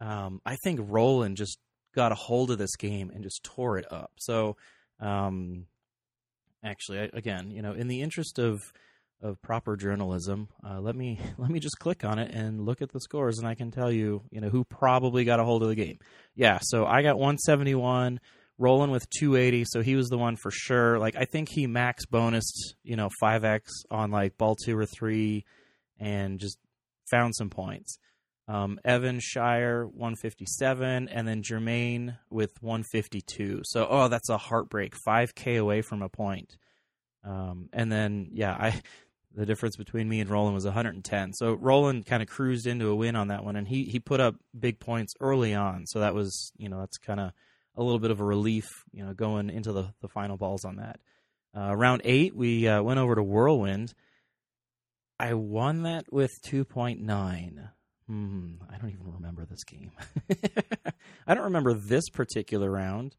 [0.00, 1.58] um, I think Roland just
[1.94, 4.12] got a hold of this game and just tore it up.
[4.18, 4.56] So,
[5.00, 5.66] um,
[6.64, 8.72] actually, I, again, you know, in the interest of
[9.20, 12.90] of proper journalism, uh, let me let me just click on it and look at
[12.92, 15.68] the scores, and I can tell you, you know, who probably got a hold of
[15.68, 15.98] the game.
[16.34, 18.20] Yeah, so I got 171,
[18.58, 20.98] Roland with 280, so he was the one for sure.
[20.98, 25.44] Like I think he max bonused, you know, 5x on like ball two or three,
[25.98, 26.58] and just
[27.10, 27.98] found some points.
[28.48, 33.62] Um, Evan Shire 157, and then Jermaine with 152.
[33.64, 36.56] So oh, that's a heartbreak, 5k away from a point.
[37.24, 38.80] Um, and then yeah, I
[39.34, 41.32] the difference between me and Roland was 110.
[41.34, 44.20] So Roland kind of cruised into a win on that one, and he he put
[44.20, 45.86] up big points early on.
[45.86, 47.32] So that was you know that's kind of
[47.76, 50.76] a little bit of a relief, you know, going into the the final balls on
[50.76, 51.00] that.
[51.56, 53.94] Uh, round eight, we uh, went over to Whirlwind.
[55.18, 57.68] I won that with 2.9.
[58.12, 59.90] Hmm, I don't even remember this game.
[61.26, 63.16] I don't remember this particular round.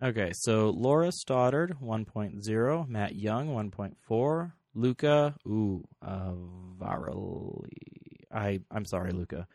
[0.00, 6.34] Okay, so Laura Stoddard 1.0, Matt Young 1.4, Luca, ooh, uh,
[6.78, 8.20] Varley.
[8.32, 9.48] I I'm sorry, Luca.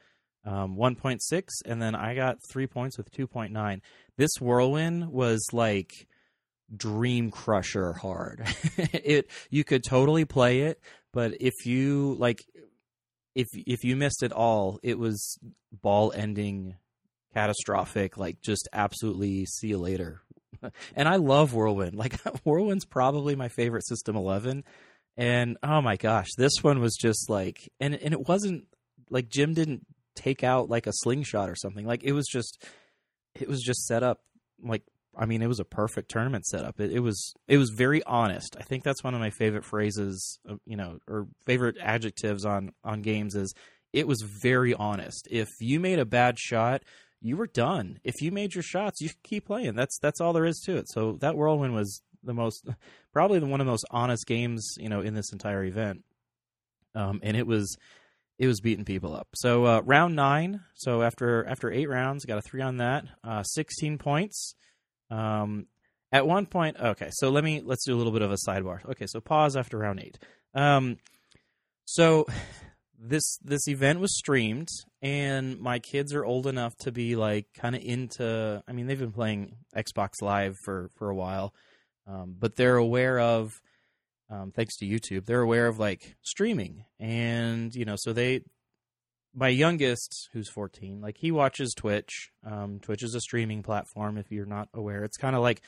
[0.44, 1.20] Um, 1.6,
[1.66, 3.80] and then I got three points with 2.9.
[4.18, 5.92] This whirlwind was like
[6.76, 8.46] dream crusher hard.
[8.78, 10.82] it you could totally play it,
[11.14, 12.44] but if you like,
[13.38, 15.38] if if you missed it all, it was
[15.72, 16.76] ball ending,
[17.34, 18.18] catastrophic.
[18.18, 20.22] Like just absolutely see you later.
[20.96, 21.96] and I love Whirlwind.
[21.96, 24.64] Like Whirlwind's probably my favorite System 11
[25.18, 28.66] and oh my gosh, this one was just like, and and it wasn't
[29.10, 31.86] like Jim didn't take out like a slingshot or something.
[31.86, 32.64] Like it was just,
[33.34, 34.20] it was just set up
[34.62, 34.84] like
[35.18, 36.80] I mean, it was a perfect tournament setup.
[36.80, 38.56] It, it was it was very honest.
[38.60, 42.72] I think that's one of my favorite phrases, uh, you know, or favorite adjectives on
[42.84, 43.54] on games is
[43.94, 45.28] it was very honest.
[45.32, 46.84] If you made a bad shot,
[47.22, 48.00] you were done.
[48.04, 49.76] If you made your shots, you keep playing.
[49.76, 50.90] That's that's all there is to it.
[50.90, 52.68] So that whirlwind was the most,
[53.14, 56.04] probably the one of the most honest games you know in this entire event.
[56.96, 57.76] Um, and it was
[58.38, 59.28] it was beating people up.
[59.36, 60.62] So uh, round nine.
[60.76, 63.06] So after after eight rounds, got a three on that.
[63.24, 64.54] Uh, Sixteen points.
[65.10, 65.68] Um,
[66.12, 67.10] at one point, okay.
[67.12, 68.84] So let me let's do a little bit of a sidebar.
[68.92, 70.18] Okay, so pause after round eight.
[70.54, 70.98] Um,
[71.86, 72.26] so
[73.00, 74.70] this this event was streamed,
[75.02, 78.64] and my kids are old enough to be like kind of into.
[78.68, 81.54] I mean, they've been playing Xbox Live for for a while.
[82.08, 83.62] Um, but they're aware of,
[84.30, 88.42] um, thanks to YouTube, they're aware of like streaming, and you know, so they,
[89.38, 92.32] my youngest, who's 14, like he watches Twitch.
[92.44, 94.18] Um, Twitch is a streaming platform.
[94.18, 95.62] If you're not aware, it's kind of like,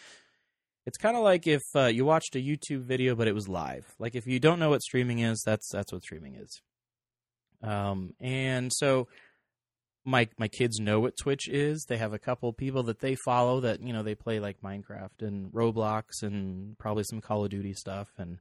[0.88, 3.86] it's kind of like if uh, you watched a YouTube video, but it was live.
[3.99, 6.62] Like if you don't know what streaming is, that's that's what streaming is.
[7.62, 9.08] Um, and so
[10.03, 11.86] my my kids know what Twitch is.
[11.88, 15.21] They have a couple people that they follow that you know they play like Minecraft
[15.21, 18.39] and Roblox and probably some Call of Duty stuff and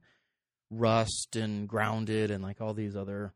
[0.71, 3.33] Rust and Grounded and like all these other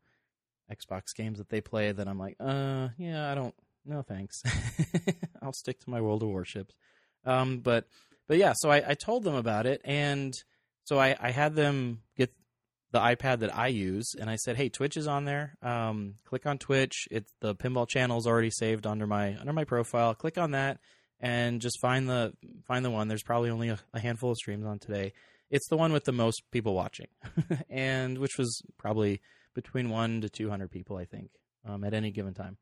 [0.72, 1.92] Xbox games that they play.
[1.92, 3.54] That I'm like, uh, yeah, I don't.
[3.84, 4.42] No thanks.
[5.42, 6.74] I'll stick to my World of Warships.
[7.24, 7.86] Um, but
[8.26, 10.34] but yeah, so I, I told them about it and
[10.84, 12.32] so I, I had them get
[12.92, 15.56] the iPad that I use, and I said, "Hey, Twitch is on there.
[15.62, 17.08] Um, click on Twitch.
[17.10, 20.14] It's the pinball channel is already saved under my under my profile.
[20.14, 20.78] Click on that,
[21.18, 22.34] and just find the
[22.66, 23.08] find the one.
[23.08, 25.12] There's probably only a, a handful of streams on today.
[25.50, 27.08] It's the one with the most people watching,
[27.68, 29.20] and which was probably
[29.54, 31.30] between one to two hundred people, I think,
[31.66, 32.58] um, at any given time.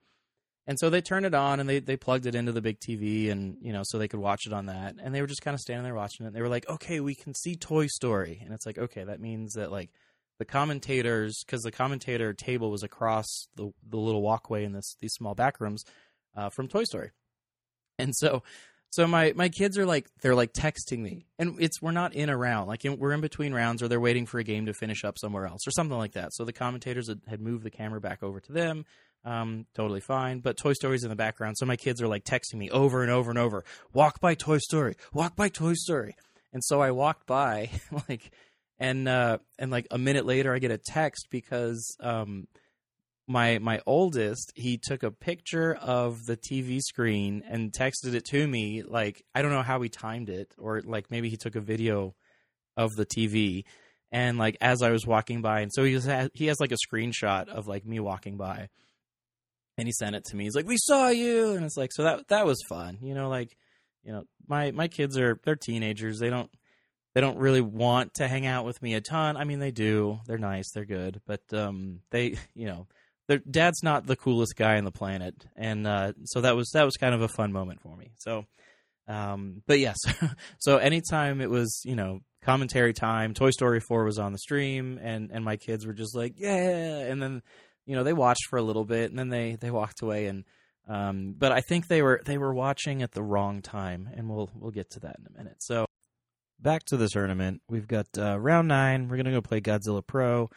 [0.67, 3.33] And so they turned it on and they, they plugged it into the big TV
[3.33, 4.95] and, you know, so they could watch it on that.
[5.03, 6.29] And they were just kind of standing there watching it.
[6.29, 8.41] And they were like, okay, we can see Toy Story.
[8.45, 9.91] And it's like, okay, that means that like
[10.39, 15.15] the commentators, because the commentator table was across the, the little walkway in this, these
[15.15, 15.85] small back rooms
[16.37, 17.11] uh, from Toy Story.
[17.99, 18.45] And so,
[18.93, 22.29] so my, my kids are like, they're like texting me and it's, we're not in
[22.29, 22.69] a round.
[22.69, 25.19] Like in, we're in between rounds or they're waiting for a game to finish up
[25.19, 26.33] somewhere else or something like that.
[26.33, 28.85] So the commentators had, had moved the camera back over to them
[29.25, 30.41] um, totally fine.
[30.41, 33.11] But Toy Story's in the background, so my kids are like texting me over and
[33.11, 36.17] over and over, "Walk by Toy Story, walk by Toy Story."
[36.53, 37.71] And so I walked by,
[38.09, 38.31] like,
[38.79, 42.47] and uh, and like a minute later, I get a text because um,
[43.27, 48.47] my my oldest he took a picture of the TV screen and texted it to
[48.47, 48.83] me.
[48.83, 52.15] Like I don't know how he timed it, or like maybe he took a video
[52.77, 53.65] of the TV.
[54.11, 56.77] And like as I was walking by, and so he has he has like a
[56.77, 58.69] screenshot of like me walking by,
[59.79, 60.45] and he sent it to me.
[60.45, 63.31] He's like, "We saw you," and it's like, so that that was fun, you know.
[63.31, 63.57] Like,
[64.05, 66.19] you know, my my kids are they're teenagers.
[66.19, 66.51] They don't
[67.15, 69.37] they don't really want to hang out with me a ton.
[69.37, 70.21] I mean, they do.
[70.27, 70.71] They're nice.
[70.73, 72.87] They're good, but um, they, you know,
[73.29, 76.85] their dad's not the coolest guy on the planet, and uh, so that was that
[76.85, 78.11] was kind of a fun moment for me.
[78.19, 78.45] So,
[79.09, 79.97] um, but yes,
[80.59, 84.99] so anytime it was, you know, commentary time, Toy Story Four was on the stream,
[85.03, 87.43] and and my kids were just like, yeah, and then
[87.87, 90.45] you know they watched for a little bit and then they they walked away and
[90.89, 94.51] um, but I think they were they were watching at the wrong time and we'll
[94.55, 95.57] we'll get to that in a minute.
[95.61, 95.87] So
[96.59, 99.09] back to the tournament, we've got uh, round nine.
[99.09, 100.51] We're gonna go play Godzilla Pro,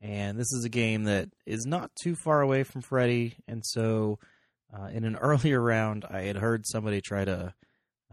[0.00, 3.34] and this is a game that is not too far away from Freddy.
[3.48, 4.18] And so
[4.72, 7.54] uh, in an earlier round, I had heard somebody try to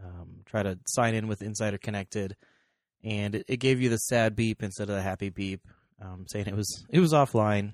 [0.02, 2.36] um, try to sign in with Insider Connected,
[3.02, 5.62] and it, it, gave you the sad beep instead of the happy beep,
[6.02, 7.72] um, saying it was it was offline.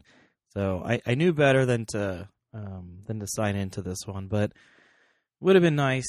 [0.50, 4.52] So I, I knew better than to um, than to sign into this one, but
[5.40, 6.06] would have been nice.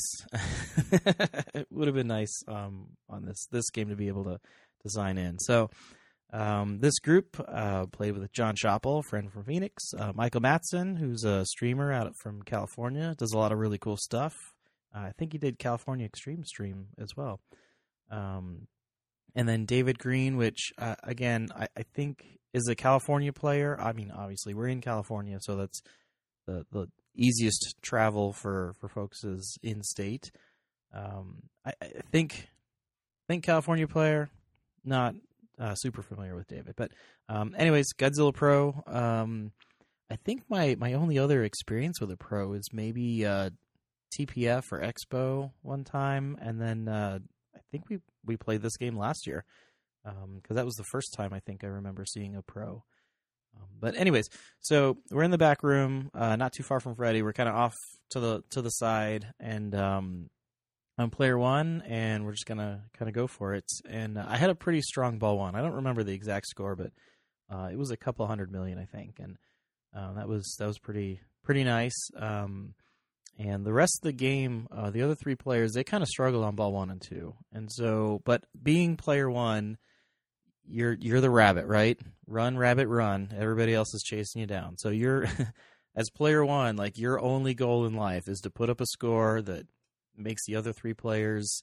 [1.56, 4.39] it would have been nice um, on this this game to be able to
[4.84, 5.39] to sign in.
[5.39, 5.72] So
[6.34, 11.24] um, this group uh, played with John Shoppel, friend from Phoenix, uh, Michael Matson, who's
[11.24, 14.36] a streamer out from California, does a lot of really cool stuff.
[14.93, 17.39] Uh, I think he did California Extreme Stream as well.
[18.10, 18.67] Um,
[19.36, 23.80] and then David Green, which uh, again I, I, think is a California player.
[23.80, 25.82] I mean, obviously we're in California, so that's
[26.48, 30.32] the the easiest travel for for folks is in state.
[30.93, 32.50] Um, I, I, think
[33.28, 34.30] think California player,
[34.84, 35.15] not
[35.60, 36.92] uh, super familiar with David, but
[37.30, 38.84] um, anyways, Godzilla Pro.
[38.88, 39.52] Um,
[40.10, 43.50] I think my my only other experience with a pro is maybe uh,
[44.18, 47.20] TPF or Expo one time, and then uh,
[47.56, 49.46] I think we we played this game last year
[50.04, 52.84] because um, that was the first time I think I remember seeing a pro.
[53.56, 57.22] Um, but anyways, so we're in the back room, uh, not too far from Freddy.
[57.22, 57.76] We're kind of off
[58.12, 60.30] to the to the side, and um,
[60.98, 63.66] I'm player one, and we're just gonna kind of go for it.
[63.90, 65.56] And uh, I had a pretty strong ball one.
[65.56, 66.92] I don't remember the exact score, but
[67.50, 69.38] uh, it was a couple hundred million, I think, and
[69.96, 72.10] uh, that was that was pretty pretty nice.
[72.16, 72.76] Um,
[73.40, 76.44] and the rest of the game, uh, the other three players, they kind of struggled
[76.44, 77.34] on ball one and two.
[77.52, 79.78] And so, but being player one,
[80.68, 82.00] you're you're the rabbit, right?
[82.28, 83.34] Run, rabbit, run.
[83.36, 84.78] Everybody else is chasing you down.
[84.78, 85.28] So you're,
[85.96, 89.42] as player one, like your only goal in life is to put up a score
[89.42, 89.66] that
[90.17, 91.62] makes the other three players,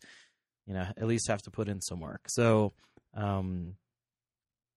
[0.67, 2.23] you know, at least have to put in some work.
[2.29, 2.73] So,
[3.15, 3.77] um,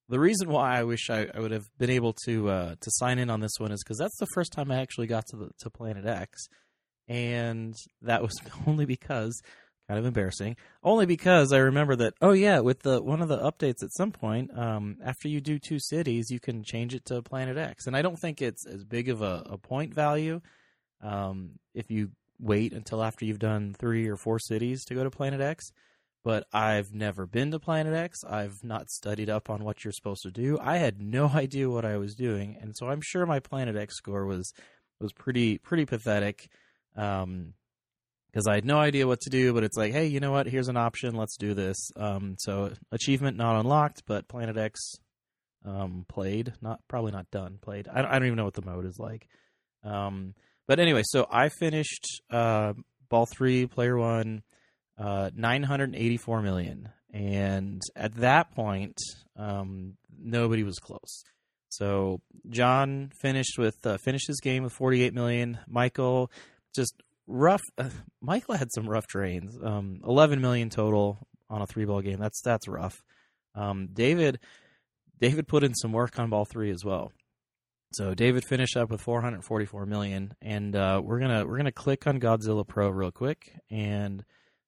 [0.10, 3.20] the reason why I wish I, I would have been able to uh, to sign
[3.20, 5.50] in on this one is because that's the first time I actually got to the
[5.60, 6.48] to Planet X
[7.08, 8.34] and that was
[8.68, 9.42] only because
[9.88, 13.38] kind of embarrassing only because i remember that oh yeah with the one of the
[13.38, 17.22] updates at some point um, after you do two cities you can change it to
[17.22, 20.40] planet x and i don't think it's as big of a, a point value
[21.02, 22.12] um, if you
[22.44, 25.72] wait until after you've done three or four cities to go to planet x
[26.24, 30.24] but i've never been to planet x i've not studied up on what you're supposed
[30.24, 33.40] to do i had no idea what i was doing and so i'm sure my
[33.40, 34.54] planet x score was
[35.00, 36.50] was pretty pretty pathetic
[36.96, 37.54] um,
[38.34, 40.48] because I had no idea what to do, but it's like, hey, you know what?
[40.48, 41.16] Here's an option.
[41.16, 41.92] Let's do this.
[41.96, 44.96] Um, so achievement not unlocked, but Planet X
[45.64, 47.60] um, played, not probably not done.
[47.62, 47.88] Played.
[47.88, 49.28] I, I don't even know what the mode is like.
[49.84, 50.34] Um,
[50.74, 52.74] but anyway, so I finished uh,
[53.08, 54.42] ball three, player one,
[54.98, 58.98] uh, 984 million, and at that point,
[59.38, 61.24] um, nobody was close.
[61.70, 65.60] So John finished with uh, finished his game with 48 million.
[65.68, 66.32] Michael
[66.76, 66.96] just
[67.28, 67.62] rough.
[67.78, 69.56] Uh, Michael had some rough drains.
[69.64, 71.20] Um, Eleven million total
[71.52, 72.18] on a three ball game.
[72.18, 73.04] That's that's rough.
[73.54, 74.40] Um, David
[75.22, 77.12] David put in some work on ball three as well.
[77.96, 82.20] So David finished up with 444 million, and uh, we're gonna we're gonna click on
[82.20, 83.54] Godzilla Pro real quick.
[83.70, 84.26] And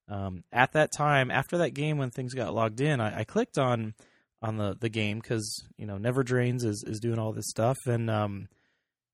[0.08, 3.58] um, at that time, after that game, when things got logged in, I, I clicked
[3.58, 3.94] on
[4.42, 7.78] on the the game because you know Never Drains is is doing all this stuff,
[7.86, 8.48] and um,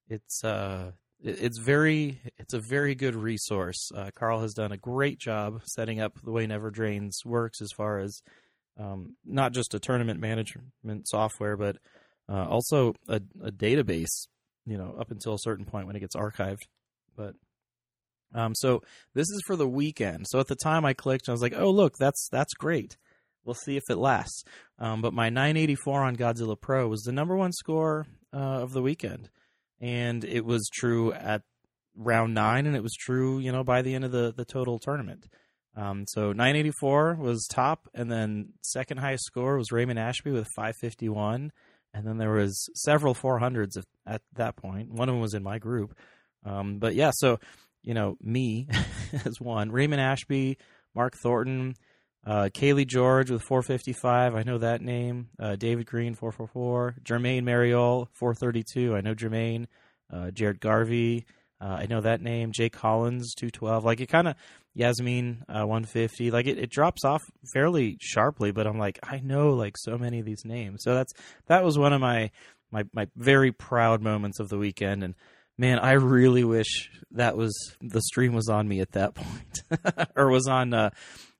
[0.08, 0.92] it's uh
[1.22, 3.90] it's very it's a very good resource.
[3.94, 7.70] Uh, Carl has done a great job setting up the way Never Drains works as
[7.72, 8.20] far as
[8.78, 11.76] um, not just a tournament management software, but
[12.28, 14.26] uh, also a, a, database.
[14.64, 16.62] You know, up until a certain point when it gets archived.
[17.16, 17.34] But
[18.34, 18.82] um, so
[19.14, 20.26] this is for the weekend.
[20.28, 22.96] So at the time I clicked, I was like, oh look, that's that's great.
[23.44, 24.44] We'll see if it lasts.
[24.78, 28.82] Um, but my 984 on Godzilla Pro was the number one score uh, of the
[28.82, 29.30] weekend,
[29.80, 31.42] and it was true at
[31.96, 34.78] round nine, and it was true, you know, by the end of the the total
[34.78, 35.26] tournament.
[35.74, 41.50] Um, so 984 was top, and then second highest score was Raymond Ashby with 551,
[41.94, 44.90] and then there was several 400s at that point.
[44.90, 45.94] One of them was in my group.
[46.44, 47.38] Um, but yeah, so
[47.82, 48.68] you know, me
[49.24, 50.58] as one, Raymond Ashby,
[50.94, 51.74] Mark Thornton,
[52.24, 54.34] uh, Kaylee George with 455.
[54.34, 55.28] I know that name.
[55.38, 56.96] Uh, David Green 444.
[57.02, 58.94] Jermaine Mariol 432.
[58.94, 59.66] I know Jermaine.
[60.12, 61.24] Uh, Jared Garvey.
[61.62, 62.50] Uh, I know that name.
[62.52, 63.84] Jay Collins 212.
[63.84, 64.34] Like it kind of
[64.74, 66.30] Yasmin uh, 150.
[66.30, 67.22] Like it, it drops off
[67.54, 70.82] fairly sharply, but I'm like I know like so many of these names.
[70.82, 71.12] So that's
[71.46, 72.30] that was one of my
[72.70, 75.14] my my very proud moments of the weekend and
[75.58, 79.62] man, I really wish that was the stream was on me at that point,
[80.16, 80.90] or was on uh,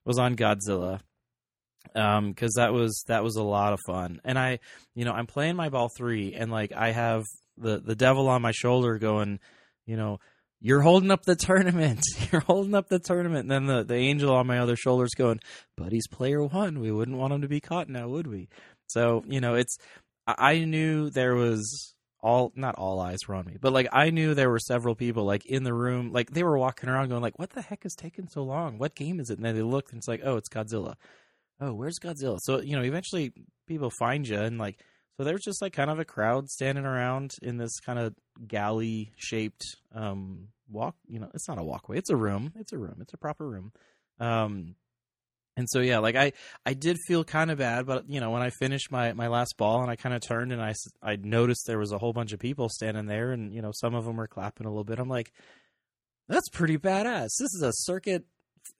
[0.05, 0.99] was on Godzilla,
[1.95, 4.21] um, because that was that was a lot of fun.
[4.23, 4.59] And I,
[4.95, 7.23] you know, I'm playing my ball three, and like I have
[7.57, 9.39] the the devil on my shoulder going,
[9.85, 10.19] you know,
[10.63, 12.01] you're holding up the tournament.
[12.31, 13.51] You're holding up the tournament.
[13.51, 15.41] And then the, the angel on my other shoulder's going,
[15.75, 16.79] but he's player one.
[16.79, 18.47] We wouldn't want him to be caught now, would we?
[18.87, 19.77] So, you know, it's,
[20.25, 24.33] I knew there was all, not all eyes were on me, but like I knew
[24.33, 27.37] there were several people like in the room, like they were walking around going like,
[27.37, 28.77] what the heck is taking so long?
[28.77, 29.37] What game is it?
[29.39, 30.95] And then they looked and it's like, oh, it's Godzilla.
[31.59, 32.37] Oh, where's Godzilla?
[32.41, 33.33] So, you know, eventually
[33.67, 34.79] people find you and like,
[35.17, 38.15] so there's just like kind of a crowd standing around in this kind of
[38.47, 40.95] galley shaped um, walk.
[41.07, 42.53] You know, it's not a walkway; it's a room.
[42.55, 42.97] It's a room.
[42.99, 43.71] It's a proper room.
[44.19, 44.75] Um,
[45.55, 46.33] and so yeah, like I
[46.65, 49.55] I did feel kind of bad, but you know when I finished my my last
[49.57, 52.33] ball and I kind of turned and I I noticed there was a whole bunch
[52.33, 54.99] of people standing there, and you know some of them were clapping a little bit.
[54.99, 55.31] I'm like,
[56.27, 57.29] that's pretty badass.
[57.39, 58.25] This is a circuit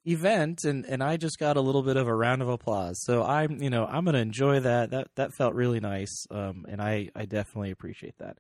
[0.06, 3.02] event and and I just got a little bit of a round of applause.
[3.04, 4.92] So I'm, you know, I'm to enjoy that.
[4.92, 6.26] That that felt really nice.
[6.30, 8.38] Um and I I definitely appreciate that.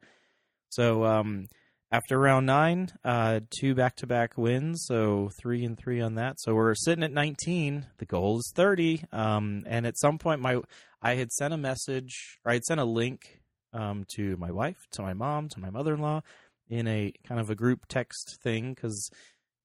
[0.69, 1.47] So um
[1.91, 6.39] after round 9, uh two back-to-back wins, so 3 and 3 on that.
[6.39, 7.85] So we're sitting at 19.
[7.97, 9.05] The goal is 30.
[9.11, 10.59] Um and at some point my
[11.01, 13.39] I had sent a message or I had sent a link
[13.71, 16.21] um to my wife, to my mom, to my mother-in-law
[16.69, 19.09] in a kind of a group text thing cuz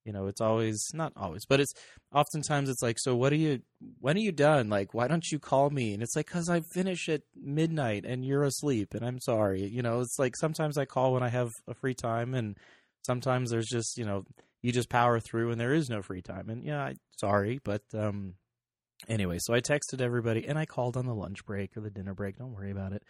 [0.08, 1.74] you know it's always not always but it's
[2.14, 3.60] oftentimes it's like so what are you
[4.00, 4.70] when are you done?
[4.70, 5.92] Like why don't you call me?
[5.92, 9.82] And it's like because i finish at midnight and you're asleep and i'm sorry you
[9.82, 12.56] know it's like sometimes i call when i have a free time and
[13.02, 14.24] sometimes there's just you know
[14.62, 17.82] you just power through and there is no free time and yeah I, sorry but
[17.92, 18.34] um
[19.08, 22.14] anyway so i texted everybody and i called on the lunch break or the dinner
[22.14, 23.02] break don't worry about it.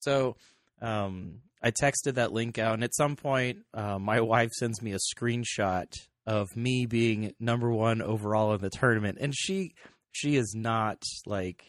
[0.00, 0.36] So
[0.82, 4.92] um I texted that link out, and at some point, uh, my wife sends me
[4.92, 5.86] a screenshot
[6.26, 9.74] of me being number one overall in the tournament, and she
[10.12, 11.64] she is not like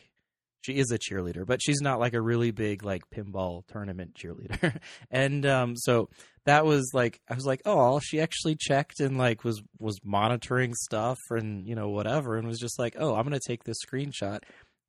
[0.61, 4.77] she is a cheerleader, but she's not like a really big like pinball tournament cheerleader.
[5.11, 6.09] and um, so
[6.45, 10.73] that was like I was like, oh, she actually checked and like was was monitoring
[10.73, 14.39] stuff and you know whatever, and was just like, oh, I'm gonna take this screenshot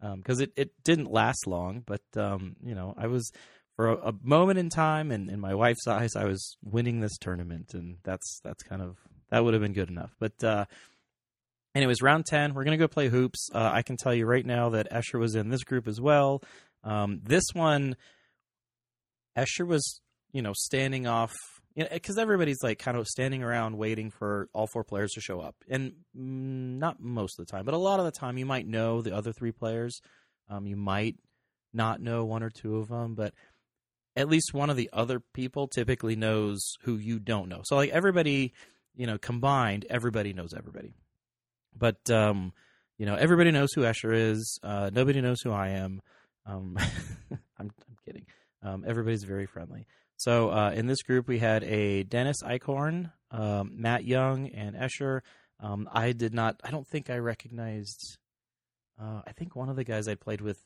[0.01, 3.31] because um, it it didn't last long, but um, you know I was
[3.77, 7.17] for a, a moment in time and in my wife's eyes, I was winning this
[7.19, 8.97] tournament, and that's that's kind of
[9.33, 10.15] that would have been good enough.
[10.21, 10.67] But uh,
[11.75, 13.49] anyways, round ten, we're gonna go play hoops.
[13.53, 16.43] Uh, I can tell you right now that Escher was in this group as well.
[16.85, 17.97] Um, this one,
[19.37, 20.03] Escher was,
[20.33, 21.33] you know, standing off
[21.75, 25.23] because you know, everybody's like kind of standing around waiting for all four players to
[25.23, 28.37] show up, and mm, not most of the time, but a lot of the time,
[28.37, 30.03] you might know the other three players.
[30.51, 31.17] Um, you might
[31.73, 33.33] not know one or two of them, but
[34.15, 37.63] at least one of the other people typically knows who you don't know.
[37.65, 38.53] So like everybody
[38.95, 40.95] you know, combined, everybody knows everybody.
[41.77, 42.53] But um,
[42.99, 44.59] you know, everybody knows who Escher is.
[44.63, 46.03] Uh, nobody knows who I am.
[46.47, 46.77] Um,
[47.31, 48.27] I'm, I'm, kidding.
[48.63, 49.87] Um, everybody's very friendly.
[50.17, 55.21] So uh, in this group, we had a Dennis Eichhorn, um, Matt Young, and Escher.
[55.59, 56.61] Um, I did not.
[56.63, 58.19] I don't think I recognized.
[59.01, 60.59] Uh, I think one of the guys I played with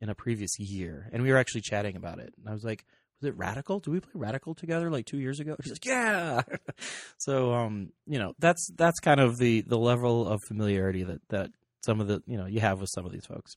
[0.00, 2.34] in a previous year, and we were actually chatting about it.
[2.38, 2.84] And I was like,
[3.20, 3.80] was it Radical?
[3.80, 5.56] Do we play Radical together like two years ago?
[5.62, 6.42] She's like, yeah.
[7.18, 11.50] so um, you know, that's that's kind of the the level of familiarity that that
[11.84, 13.54] some of the you know you have with some of these folks.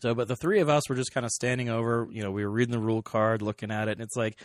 [0.00, 2.08] So, but the three of us were just kind of standing over.
[2.10, 4.40] You know, we were reading the rule card, looking at it, and it's like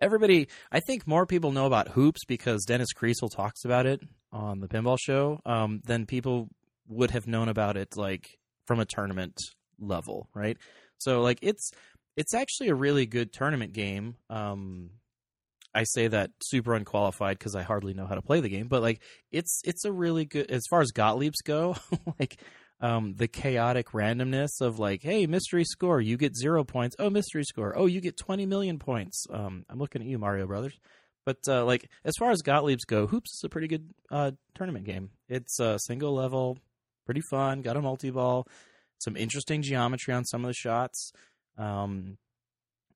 [0.00, 0.48] everybody.
[0.70, 4.00] I think more people know about hoops because Dennis Kriesel talks about it
[4.30, 6.48] on the Pinball Show um, than people
[6.88, 9.36] would have known about it like from a tournament
[9.80, 10.56] level, right?
[10.98, 11.72] So, like it's
[12.16, 14.16] it's actually a really good tournament game.
[14.30, 14.90] Um,
[15.74, 18.82] I say that super unqualified because I hardly know how to play the game, but
[18.82, 19.02] like
[19.32, 21.76] it's it's a really good as far as Gottliebs go.
[22.18, 22.38] like
[22.80, 26.94] um, the chaotic randomness of like, hey, mystery score, you get zero points.
[26.98, 29.26] Oh, mystery score, oh, you get twenty million points.
[29.32, 30.78] Um, I'm looking at you, Mario Brothers.
[31.26, 34.84] But uh, like as far as Gottliebs go, Hoops is a pretty good uh, tournament
[34.84, 35.10] game.
[35.28, 36.58] It's a uh, single level,
[37.04, 37.62] pretty fun.
[37.62, 38.46] Got a multi ball,
[38.98, 41.12] some interesting geometry on some of the shots.
[41.58, 42.18] Um,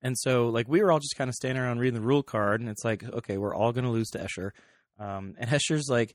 [0.02, 2.60] and so, like, we were all just kind of standing around reading the rule card,
[2.60, 4.50] and it's like, okay, we're all going to lose to Escher.
[4.98, 6.14] Um, and Escher's like,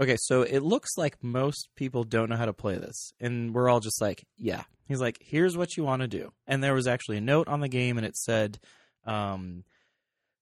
[0.00, 3.12] okay, so it looks like most people don't know how to play this.
[3.20, 4.64] And we're all just like, yeah.
[4.86, 6.32] He's like, here's what you want to do.
[6.46, 8.58] And there was actually a note on the game, and it said,
[9.06, 9.64] um,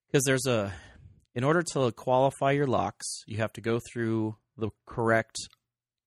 [0.07, 0.73] because there's a,
[1.33, 5.37] in order to qualify your locks, you have to go through the correct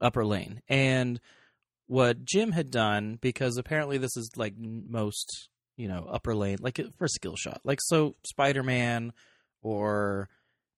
[0.00, 0.60] upper lane.
[0.68, 1.20] And
[1.86, 6.80] what Jim had done, because apparently this is like most you know upper lane like
[6.98, 7.60] for skill shot.
[7.64, 9.12] Like so spider-man
[9.62, 10.28] or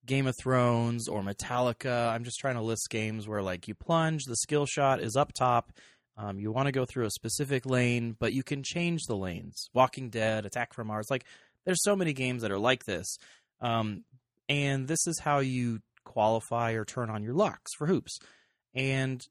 [0.06, 4.24] game of thrones or metallica i'm just trying to list games where like you plunge
[4.24, 5.70] the skill shot is up top
[6.16, 9.68] um, you want to go through a specific lane but you can change the lanes.
[9.74, 11.24] Walking dead attack from mars like
[11.66, 13.18] there's so many games that are like this
[13.60, 14.04] um,
[14.48, 18.18] and this is how you qualify or turn on your locks for hoops.
[18.74, 19.24] And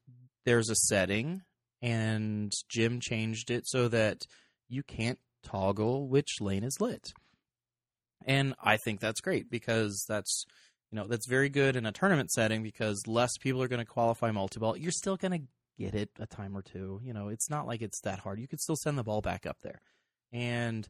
[0.44, 1.42] there's a setting
[1.80, 4.18] and jim changed it so that
[4.68, 7.12] you can't toggle which lane is lit.
[8.26, 10.44] And I think that's great because that's
[10.90, 13.90] you know that's very good in a tournament setting because less people are going to
[13.90, 14.76] qualify multi-ball.
[14.76, 15.46] You're still going to
[15.82, 17.00] get it a time or two.
[17.04, 18.40] You know, it's not like it's that hard.
[18.40, 19.80] You could still send the ball back up there,
[20.32, 20.86] and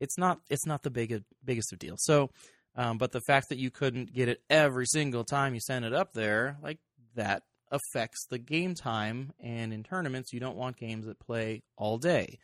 [0.00, 1.96] it's not it's not the big biggest of deal.
[1.98, 2.30] So,
[2.76, 5.94] um, but the fact that you couldn't get it every single time you send it
[5.94, 6.78] up there, like
[7.14, 7.42] that
[7.72, 9.32] affects the game time.
[9.40, 12.38] And in tournaments, you don't want games that play all day.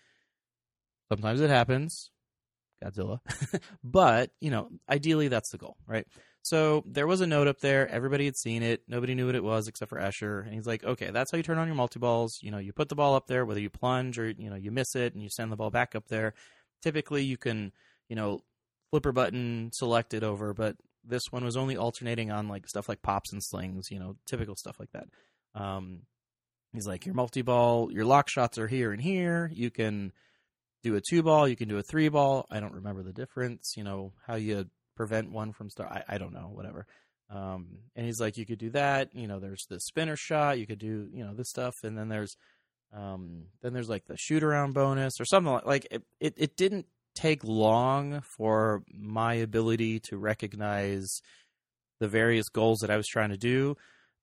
[1.12, 2.10] Sometimes it happens,
[2.82, 3.20] Godzilla.
[3.84, 6.06] but, you know, ideally that's the goal, right?
[6.42, 7.88] So there was a note up there.
[7.88, 8.82] Everybody had seen it.
[8.88, 10.44] Nobody knew what it was except for Escher.
[10.44, 12.38] And he's like, okay, that's how you turn on your multi balls.
[12.42, 14.70] You know, you put the ball up there, whether you plunge or, you know, you
[14.70, 16.34] miss it and you send the ball back up there.
[16.82, 17.72] Typically you can,
[18.08, 18.40] you know,
[18.90, 20.76] flipper button select it over, but
[21.08, 24.56] this one was only alternating on like stuff like pops and slings, you know, typical
[24.56, 25.06] stuff like that.
[25.54, 26.02] Um,
[26.72, 29.50] he's like, your multi ball, your lock shots are here and here.
[29.52, 30.12] You can,
[30.82, 32.46] do a two ball, you can do a three ball.
[32.50, 33.74] I don't remember the difference.
[33.76, 35.90] You know how you prevent one from start.
[35.90, 36.86] I, I don't know, whatever.
[37.30, 39.14] Um, and he's like, you could do that.
[39.14, 40.58] You know, there's the spinner shot.
[40.58, 42.36] You could do you know this stuff, and then there's
[42.94, 45.66] um, then there's like the shoot around bonus or something like.
[45.66, 51.20] Like it, it, it didn't take long for my ability to recognize
[52.00, 53.76] the various goals that I was trying to do.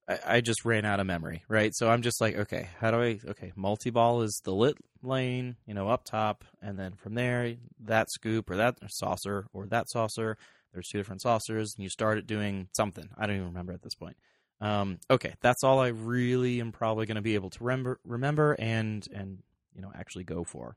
[0.08, 1.74] I, I just ran out of memory, right?
[1.74, 3.20] So I'm just like, okay, how do I?
[3.28, 7.56] Okay, multi ball is the lit lane, you know, up top, and then from there,
[7.84, 10.38] that scoop or that saucer or that saucer.
[10.74, 13.08] There's two different saucers, and you start it doing something.
[13.18, 14.18] I don't even remember at this point.
[14.62, 18.56] Um, okay, that's all I really am probably going to be able to remember, remember,
[18.60, 19.40] and and
[19.74, 20.76] you know actually go for.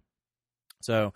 [0.81, 1.13] So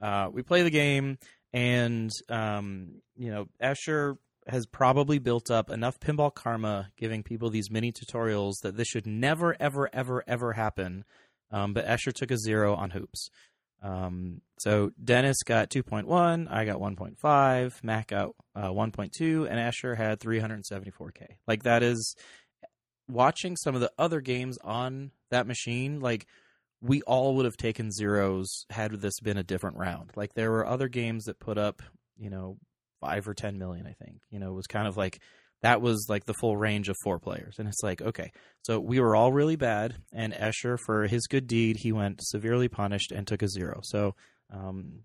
[0.00, 1.18] uh, we play the game,
[1.52, 4.16] and um, you know Escher
[4.48, 9.06] has probably built up enough pinball karma giving people these mini tutorials that this should
[9.06, 11.04] never, ever, ever, ever happen.
[11.50, 13.28] Um, but Escher took a zero on hoops.
[13.82, 20.20] Um, so Dennis got 2.1, I got 1.5, Mac got uh, 1.2, and Escher had
[20.20, 21.26] 374k.
[21.48, 22.14] Like that is
[23.08, 26.00] watching some of the other games on that machine.
[26.00, 26.26] Like
[26.82, 30.10] we all would have taken zeros had this been a different round.
[30.16, 31.80] Like there were other games that put up,
[32.18, 32.58] you know,
[33.00, 34.20] five or ten million, I think.
[34.30, 35.20] You know, it was kind of like
[35.62, 37.58] that was like the full range of four players.
[37.58, 41.46] And it's like, okay, so we were all really bad, and Escher, for his good
[41.46, 43.80] deed, he went severely punished and took a zero.
[43.84, 44.14] So,
[44.52, 45.04] um,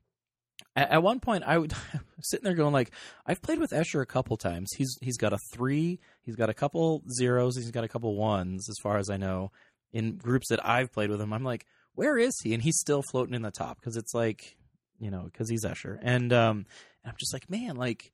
[0.75, 1.73] at, one point, I would
[2.21, 2.91] sitting there going like,
[3.25, 4.69] I've played with Escher a couple times.
[4.75, 8.67] He's he's got a three, he's got a couple zeros, he's got a couple ones,
[8.69, 9.51] as far as I know,
[9.93, 11.33] in groups that I've played with him.
[11.33, 11.65] I'm like,
[11.95, 12.53] where is he?
[12.53, 14.57] And he's still floating in the top because it's like,
[14.99, 16.65] you know, because he's Escher, and um,
[17.03, 18.11] and I'm just like, man, like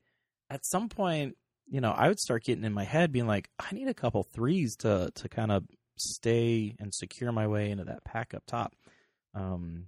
[0.50, 1.36] at some point,
[1.68, 4.22] you know, I would start getting in my head being like, I need a couple
[4.34, 5.64] threes to to kind of
[5.96, 8.74] stay and secure my way into that pack up top.
[9.34, 9.86] Um,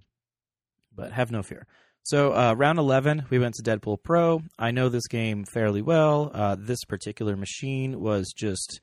[0.95, 1.67] but have no fear.
[2.03, 4.41] So uh, round eleven, we went to Deadpool Pro.
[4.57, 6.31] I know this game fairly well.
[6.33, 8.79] Uh, this particular machine was just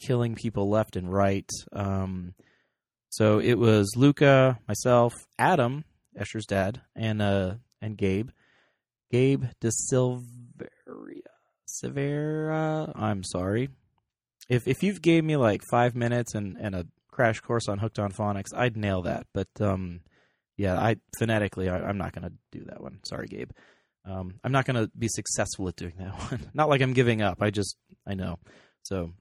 [0.00, 1.48] killing people left and right.
[1.72, 2.34] Um,
[3.10, 5.84] so it was Luca, myself, Adam,
[6.18, 8.30] Escher's dad, and uh, and Gabe.
[9.10, 10.22] Gabe De Silveria.
[11.66, 12.92] Severa.
[12.94, 13.70] I'm sorry.
[14.48, 17.98] If if you've gave me like five minutes and, and a crash course on Hooked
[17.98, 19.26] on Phonics, I'd nail that.
[19.32, 20.00] But um,
[20.56, 23.00] yeah, I phonetically I, am not gonna do that one.
[23.04, 23.50] Sorry, Gabe.
[24.04, 26.50] Um, I'm not gonna be successful at doing that one.
[26.54, 27.38] not like I'm giving up.
[27.40, 27.76] I just
[28.06, 28.38] I know.
[28.82, 29.12] So,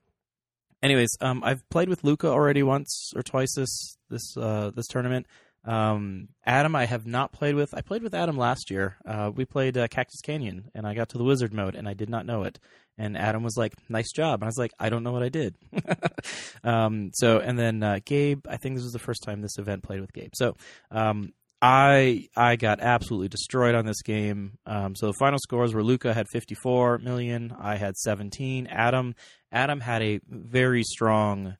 [0.81, 5.25] anyways, um, I've played with Luca already once or twice this this uh, this tournament.
[5.65, 7.73] Um, Adam, I have not played with.
[7.73, 8.95] I played with Adam last year.
[9.05, 11.93] Uh, we played uh, Cactus Canyon, and I got to the wizard mode, and I
[11.93, 12.57] did not know it.
[12.97, 15.29] And Adam was like, "Nice job," and I was like, "I don't know what I
[15.29, 15.55] did."
[16.63, 19.83] um, so, and then uh, Gabe, I think this was the first time this event
[19.83, 20.31] played with Gabe.
[20.35, 20.55] So,
[20.89, 24.57] um, I I got absolutely destroyed on this game.
[24.65, 28.67] Um, so the final scores were Luca had 54 million, I had 17.
[28.67, 29.15] Adam
[29.51, 31.57] Adam had a very strong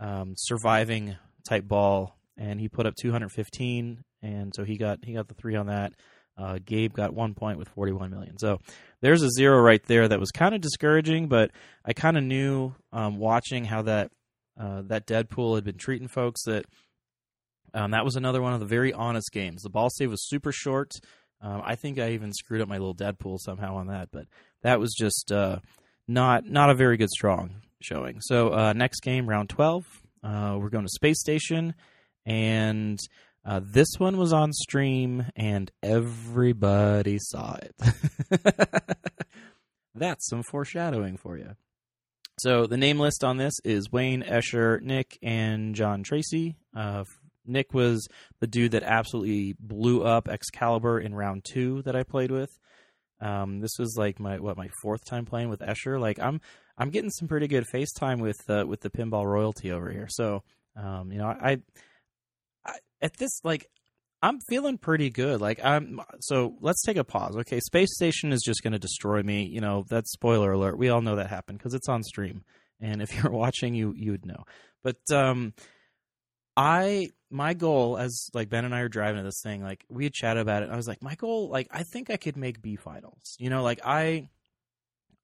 [0.00, 1.16] um, surviving
[1.48, 5.56] type ball and he put up 215, and so he got he got the three
[5.56, 5.92] on that.
[6.36, 8.38] Uh, Gabe got one point with 41 million.
[8.38, 8.60] So
[9.00, 11.50] there's a zero right there that was kind of discouraging, but
[11.84, 14.12] I kind of knew um, watching how that
[14.58, 16.64] uh, that Deadpool had been treating folks that
[17.74, 19.62] um, that was another one of the very honest games.
[19.62, 20.92] The ball save was super short.
[21.40, 24.26] Um, I think I even screwed up my little Deadpool somehow on that, but
[24.62, 25.58] that was just uh,
[26.06, 28.20] not not a very good strong showing.
[28.20, 29.84] So uh, next game, round 12,
[30.24, 31.74] uh, we're going to Space Station
[32.26, 32.98] and
[33.48, 37.74] uh, this one was on stream, and everybody saw it.
[39.94, 41.56] That's some foreshadowing for you.
[42.40, 46.56] So the name list on this is Wayne, Escher, Nick, and John Tracy.
[47.48, 48.06] Nick was
[48.40, 52.50] the dude that absolutely blew up Excalibur in round two that I played with.
[53.20, 56.00] Um, this was like my what my fourth time playing with Escher.
[56.00, 56.40] Like I'm
[56.76, 60.06] I'm getting some pretty good FaceTime with uh, with the pinball royalty over here.
[60.08, 60.42] So
[60.76, 61.58] um, you know I
[63.00, 63.68] at this like
[64.22, 65.40] I'm feeling pretty good.
[65.40, 67.36] Like I'm so let's take a pause.
[67.36, 69.44] Okay, Space Station is just going to destroy me.
[69.44, 70.78] You know, that's spoiler alert.
[70.78, 72.44] We all know that happened because it's on stream.
[72.80, 74.44] And if you're watching, you you would know.
[74.82, 75.54] But um
[76.58, 80.02] I my goal as like Ben and I are driving to this thing, like we
[80.04, 80.70] had chatted about it.
[80.70, 83.36] I was like, my goal, like I think I could make B finals.
[83.38, 84.28] You know, like I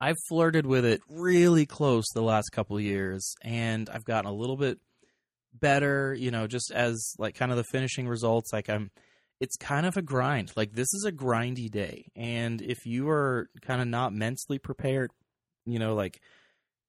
[0.01, 4.57] I've flirted with it really close the last couple years, and I've gotten a little
[4.57, 4.79] bit
[5.53, 8.53] better, you know, just as like kind of the finishing results.
[8.53, 8.93] Like I'm,
[9.41, 10.53] it's kind of a grind.
[10.55, 15.11] Like this is a grindy day, and if you are kind of not mentally prepared,
[15.67, 16.21] you know, like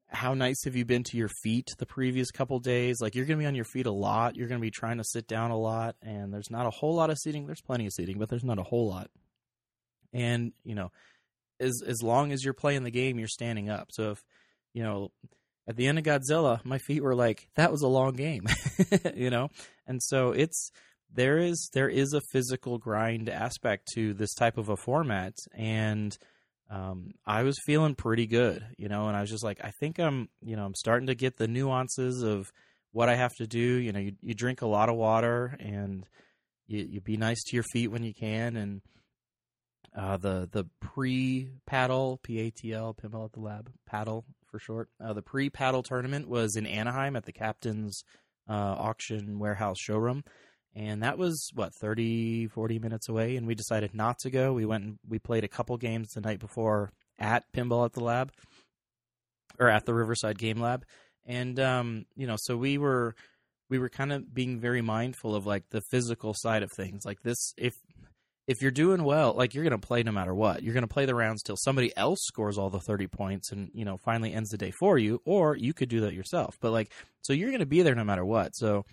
[0.08, 3.01] how nice have you been to your feet the previous couple days?
[3.01, 4.36] Like you're going to be on your feet a lot.
[4.36, 6.95] You're going to be trying to sit down a lot, and there's not a whole
[6.95, 7.45] lot of seating.
[7.45, 9.10] There's plenty of seating, but there's not a whole lot.
[10.14, 10.91] And you know,
[11.60, 13.89] as as long as you're playing the game, you're standing up.
[13.91, 14.24] So if
[14.74, 15.12] you know
[15.68, 18.45] at the end of Godzilla, my feet were like, that was a long game,
[19.16, 19.49] you know?
[19.88, 20.72] And so it's,
[21.14, 25.34] there is, there is a physical grind aspect to this type of a format.
[25.56, 26.16] And,
[26.70, 29.99] um, I was feeling pretty good, you know, and I was just like, I think
[29.99, 32.51] I'm, you know, I'm starting to get the nuances of
[32.91, 33.59] what I have to do.
[33.59, 36.05] You know, you, you drink a lot of water and
[36.68, 38.55] you, you be nice to your feet when you can.
[38.55, 38.82] And,
[39.95, 44.59] uh, the the pre paddle P A T L pinball at the lab paddle for
[44.59, 44.89] short.
[45.01, 48.03] Uh, the pre paddle tournament was in Anaheim at the Captain's
[48.49, 50.24] uh, Auction Warehouse showroom.
[50.76, 53.38] And that was, what, 30, 40 minutes away.
[53.38, 54.53] And we decided not to go.
[54.53, 58.03] We went and we played a couple games the night before at Pinball at the
[58.03, 58.32] Lab
[59.57, 60.84] or at the Riverside Game Lab.
[61.26, 63.15] And, um, you know, so we were
[63.69, 67.21] we were kind of being very mindful of like the physical side of things like
[67.23, 67.73] this if
[68.47, 70.61] if you're doing well, like you're going to play no matter what.
[70.61, 73.71] You're going to play the rounds till somebody else scores all the 30 points and,
[73.73, 76.57] you know, finally ends the day for you, or you could do that yourself.
[76.61, 78.55] But like, so you're going to be there no matter what.
[78.55, 78.86] So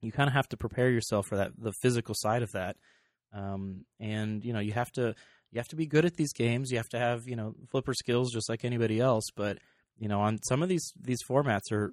[0.00, 2.76] you kind of have to prepare yourself for that, the physical side of that.
[3.32, 5.14] Um, and, you know, you have to,
[5.50, 6.70] you have to be good at these games.
[6.70, 9.24] You have to have, you know, flipper skills just like anybody else.
[9.34, 9.58] But,
[9.98, 11.92] you know, on some of these, these formats are,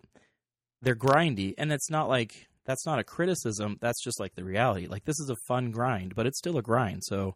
[0.82, 3.78] they're grindy and it's not like, that's not a criticism.
[3.82, 4.88] That's just like the reality.
[4.88, 7.04] Like this is a fun grind, but it's still a grind.
[7.04, 7.36] So,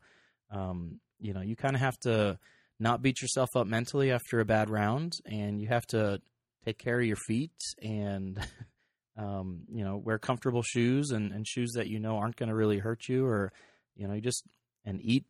[0.52, 2.40] um, you know, you kind of have to
[2.80, 6.22] not beat yourself up mentally after a bad round, and you have to
[6.66, 7.52] take care of your feet
[7.82, 8.40] and,
[9.20, 12.56] um, you know, wear comfortable shoes and, and shoes that you know aren't going to
[12.56, 13.52] really hurt you, or
[13.96, 14.46] you know, you just
[14.86, 15.26] and eat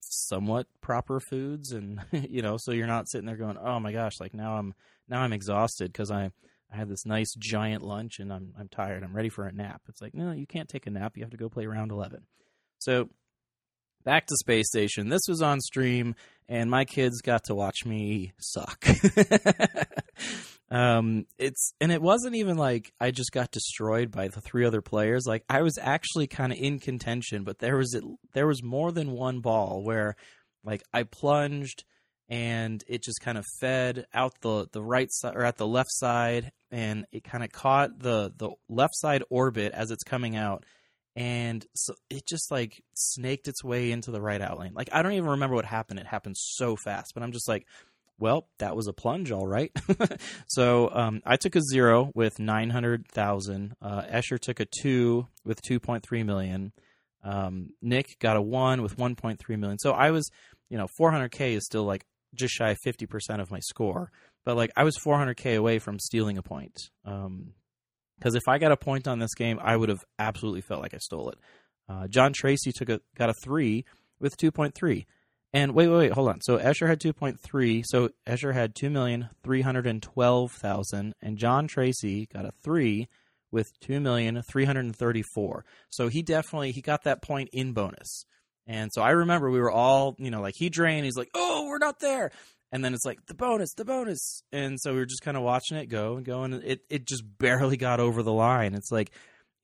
[0.00, 4.14] somewhat proper foods, and you know, so you're not sitting there going, oh my gosh,
[4.18, 4.74] like now I'm
[5.08, 6.30] now I'm exhausted because I
[6.72, 9.04] I had this nice giant lunch and I'm I'm tired.
[9.04, 9.82] I'm ready for a nap.
[9.88, 11.16] It's like, no, you can't take a nap.
[11.16, 12.22] You have to go play round 11.
[12.78, 13.10] So
[14.04, 15.10] back to Space Station.
[15.10, 16.14] This was on stream,
[16.48, 18.86] and my kids got to watch me suck.
[20.74, 24.82] um, it's and it wasn't even like I just got destroyed by the three other
[24.82, 25.24] players.
[25.24, 27.96] Like I was actually kind of in contention, but there was
[28.32, 30.16] there was more than one ball where
[30.64, 31.84] like I plunged
[32.28, 35.92] and it just kind of fed out the the right side or at the left
[35.92, 40.64] side and it kind of caught the the left side orbit as it's coming out
[41.14, 44.72] and so it just like snaked its way into the right out lane.
[44.74, 46.00] Like I don't even remember what happened.
[46.00, 47.64] It happened so fast, but I'm just like,
[48.18, 49.72] well, that was a plunge, all right.
[50.46, 53.74] so um, I took a zero with nine hundred thousand.
[53.82, 56.72] Uh, Escher took a two with two point three million.
[57.24, 59.78] Um, Nick got a one with one point three million.
[59.78, 60.30] So I was,
[60.70, 62.04] you know, four hundred k is still like
[62.34, 64.10] just shy of fifty percent of my score,
[64.44, 66.76] but like I was four hundred k away from stealing a point.
[67.04, 67.54] Um,
[68.18, 70.94] because if I got a point on this game, I would have absolutely felt like
[70.94, 71.38] I stole it.
[71.88, 73.84] Uh, John Tracy took a got a three
[74.20, 75.06] with two point three.
[75.54, 76.42] And wait, wait, wait, hold on.
[76.42, 77.82] So Escher had 2.3.
[77.86, 81.12] So Escher had 2,312,000.
[81.22, 83.08] And John Tracy got a 3
[83.50, 85.64] with 2,334.
[85.90, 88.26] So he definitely, he got that point in bonus.
[88.66, 91.04] And so I remember we were all, you know, like he drained.
[91.04, 92.32] He's like, oh, we're not there
[92.74, 95.44] and then it's like the bonus, the bonus, and so we were just kind of
[95.44, 98.74] watching it go and go, and it it just barely got over the line.
[98.74, 99.12] It's like,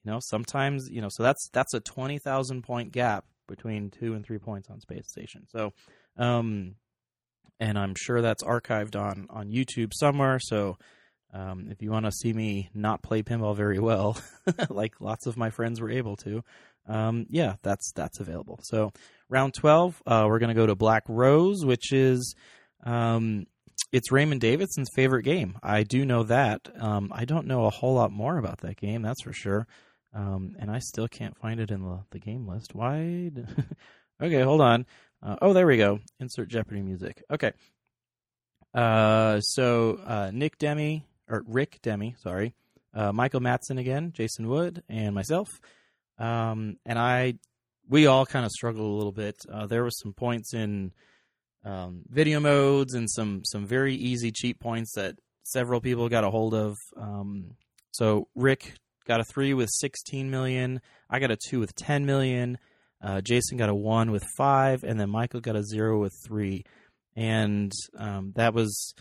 [0.05, 4.15] you know, sometimes you know, so that's that's a twenty thousand point gap between two
[4.15, 5.47] and three points on Space Station.
[5.49, 5.73] So,
[6.17, 6.77] um,
[7.59, 10.39] and I'm sure that's archived on on YouTube somewhere.
[10.41, 10.79] So.
[11.33, 14.21] Um, if you want to see me not play pinball very well,
[14.69, 16.43] like lots of my friends were able to,
[16.89, 18.59] um, yeah, that's that's available.
[18.65, 18.93] So
[19.29, 22.35] round twelve, uh, we're gonna go to Black Rose, which is
[22.85, 23.47] um,
[23.93, 25.57] it's Raymond Davidson's favorite game.
[25.63, 26.69] I do know that.
[26.81, 29.67] Um, I don't know a whole lot more about that game, that's for sure.
[30.13, 32.75] Um, and I still can't find it in the, the game list.
[32.75, 33.31] Why?
[34.23, 34.87] okay, hold on.
[35.23, 36.01] Uh, oh, there we go.
[36.19, 37.23] Insert Jeopardy music.
[37.31, 37.53] Okay.
[38.75, 42.55] Uh, so uh, Nick Demi or Rick Demi, sorry,
[42.95, 45.49] uh, Michael Matson again, Jason Wood, and myself.
[46.19, 47.35] Um, and I,
[47.89, 49.37] we all kind of struggled a little bit.
[49.51, 50.93] Uh, there was some points in
[51.65, 56.31] um, video modes and some some very easy cheat points that several people got a
[56.31, 56.77] hold of.
[56.97, 57.57] Um,
[57.93, 58.75] so Rick
[59.07, 60.81] got a three with 16 million.
[61.09, 62.59] I got a two with 10 million.
[63.03, 66.65] Uh, Jason got a one with five, and then Michael got a zero with three.
[67.17, 68.95] And um, that was,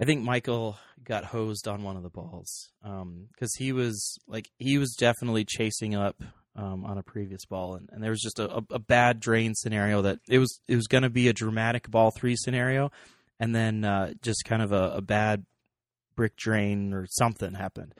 [0.00, 4.48] I think Michael got hosed on one of the balls because um, he was like
[4.58, 6.22] he was definitely chasing up
[6.56, 10.02] um, on a previous ball, and, and there was just a, a, bad drain scenario
[10.02, 12.90] that it was it was going to be a dramatic ball three scenario,
[13.38, 15.44] and then uh, just kind of a, a, bad
[16.14, 17.94] brick drain or something happened.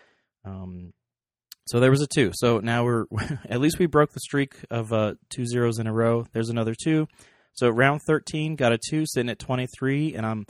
[1.66, 2.30] So there was a two.
[2.34, 3.06] So now we're
[3.48, 6.26] at least we broke the streak of uh, two zeros in a row.
[6.32, 7.08] There's another two.
[7.56, 10.46] So round 13 got a two, sitting at 23, and I'm,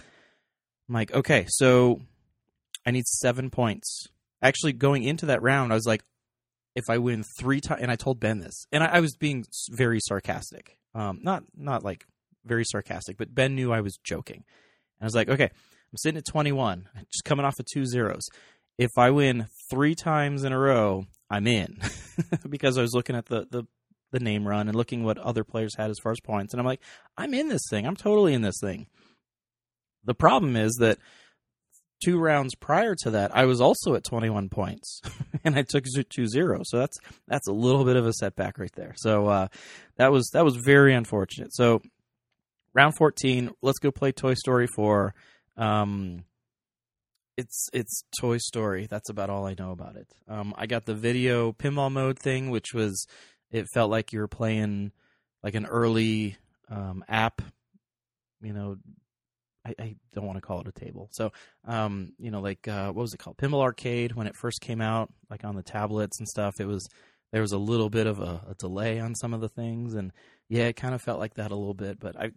[0.88, 2.00] I'm like, okay, so
[2.84, 4.08] I need seven points.
[4.42, 6.02] Actually, going into that round, I was like,
[6.74, 9.44] if I win three times, and I told Ben this, and I, I was being
[9.70, 12.04] very sarcastic, um, not not like
[12.44, 14.44] very sarcastic, but Ben knew I was joking.
[14.98, 18.28] And I was like, okay, I'm sitting at 21, just coming off of two zeros.
[18.78, 21.78] If I win three times in a row, I'm in,
[22.48, 23.64] because I was looking at the the
[24.12, 26.66] the name run and looking what other players had as far as points, and I'm
[26.66, 26.80] like,
[27.16, 27.86] I'm in this thing.
[27.86, 28.86] I'm totally in this thing.
[30.04, 30.98] The problem is that
[32.04, 35.00] two rounds prior to that, I was also at 21 points,
[35.44, 36.60] and I took two zero.
[36.64, 38.94] So that's that's a little bit of a setback right there.
[38.96, 39.48] So uh,
[39.96, 41.54] that was that was very unfortunate.
[41.54, 41.82] So
[42.74, 45.14] round 14, let's go play Toy Story 4.
[45.56, 46.24] Um,
[47.36, 48.86] it's it's Toy Story.
[48.86, 50.08] That's about all I know about it.
[50.28, 53.06] Um, I got the video pinball mode thing, which was
[53.50, 54.92] it felt like you were playing
[55.42, 56.36] like an early
[56.68, 57.42] um, app,
[58.42, 58.76] you know,
[59.64, 61.08] I, I don't want to call it a table.
[61.12, 61.32] So,
[61.66, 63.36] um, you know, like uh, what was it called?
[63.36, 66.60] Pinball Arcade when it first came out, like on the tablets and stuff.
[66.60, 66.88] It was
[67.32, 70.12] there was a little bit of a, a delay on some of the things, and
[70.48, 71.98] yeah, it kind of felt like that a little bit.
[71.98, 72.30] But I,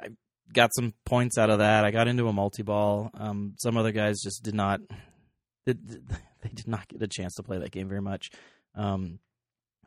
[0.00, 0.08] I
[0.52, 1.84] got some points out of that.
[1.84, 3.10] I got into a multi ball.
[3.14, 4.80] Um, some other guys just did not.
[5.66, 5.86] Did,
[6.42, 8.30] they did not get a chance to play that game very much.
[8.74, 9.18] Um,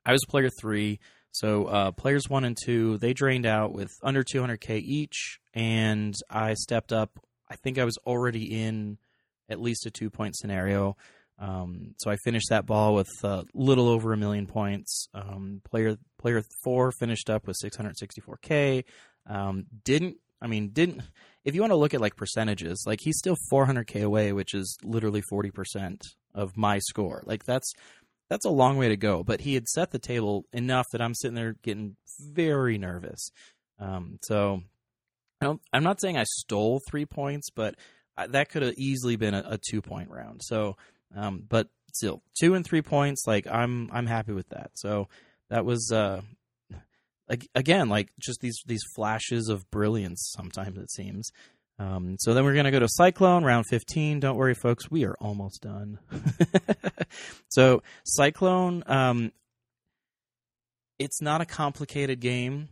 [0.06, 1.00] I was player three.
[1.32, 6.56] So uh, players one and two, they drained out with under 200k each, and I
[6.56, 7.20] stepped up.
[7.50, 8.98] I think I was already in
[9.50, 10.98] at least a two point scenario.
[11.40, 15.08] Um, so I finished that ball with a little over a million points.
[15.14, 18.84] Um, player player four finished up with 664k.
[19.28, 21.02] Um, didn't I mean didn't
[21.44, 24.78] if you want to look at like percentages, like he's still 400k away, which is
[24.84, 26.02] literally 40%
[26.36, 27.24] of my score.
[27.26, 27.74] Like that's
[28.30, 29.24] that's a long way to go.
[29.24, 33.30] But he had set the table enough that I'm sitting there getting very nervous.
[33.80, 34.62] Um, so
[35.42, 37.76] I am not saying I stole three points, but
[38.30, 40.42] that could have easily been a, a two point round.
[40.44, 40.78] So,
[41.16, 44.72] um, but still, two and three points, like I'm I'm happy with that.
[44.76, 45.08] So
[45.50, 46.22] that was uh,
[47.56, 50.32] again like just these these flashes of brilliance.
[50.36, 51.32] Sometimes it seems.
[51.82, 54.20] Um, so then we're going to go to Cyclone, round 15.
[54.20, 55.98] Don't worry, folks, we are almost done.
[57.50, 59.32] so, Cyclone, um,
[61.00, 62.70] it's not a complicated game.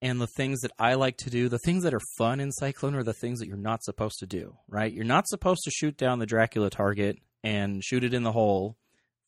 [0.00, 2.94] And the things that I like to do, the things that are fun in Cyclone
[2.94, 4.92] are the things that you're not supposed to do, right?
[4.92, 8.76] You're not supposed to shoot down the Dracula target and shoot it in the hole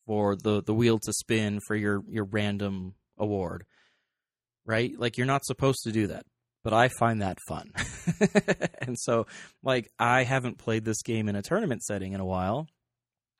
[0.06, 3.64] for the, the wheel to spin for your, your random award,
[4.66, 4.92] right?
[4.98, 6.26] Like, you're not supposed to do that
[6.66, 7.70] but I find that fun.
[8.80, 9.28] and so,
[9.62, 12.66] like, I haven't played this game in a tournament setting in a while.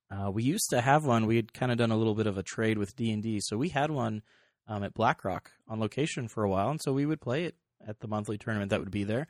[0.09, 1.27] Uh, we used to have one.
[1.27, 3.41] We had kind of done a little bit of a trade with D and D,
[3.41, 4.22] so we had one
[4.68, 7.99] um, at BlackRock on location for a while, and so we would play it at
[7.99, 9.27] the monthly tournament that would be there.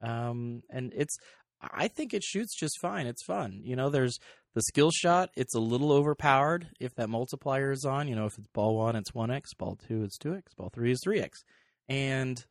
[0.00, 1.18] Um, and it's,
[1.60, 3.06] I think it shoots just fine.
[3.06, 3.60] It's fun.
[3.62, 4.18] You know, there's
[4.54, 5.30] the skill shot.
[5.36, 8.08] It's a little overpowered if that multiplier is on.
[8.08, 9.52] You know, if it's ball one, it's one x.
[9.54, 10.54] Ball two, it's two x.
[10.54, 11.42] Ball three is three x.
[11.88, 12.42] And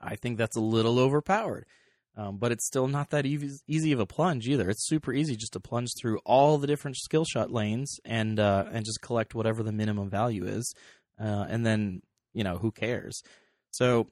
[0.00, 1.66] I think that's a little overpowered.
[2.16, 4.68] Um, but it's still not that easy, easy of a plunge either.
[4.68, 8.64] It's super easy just to plunge through all the different skill shot lanes and uh,
[8.72, 10.74] and just collect whatever the minimum value is,
[11.20, 12.02] uh, and then
[12.34, 13.22] you know who cares.
[13.70, 14.08] So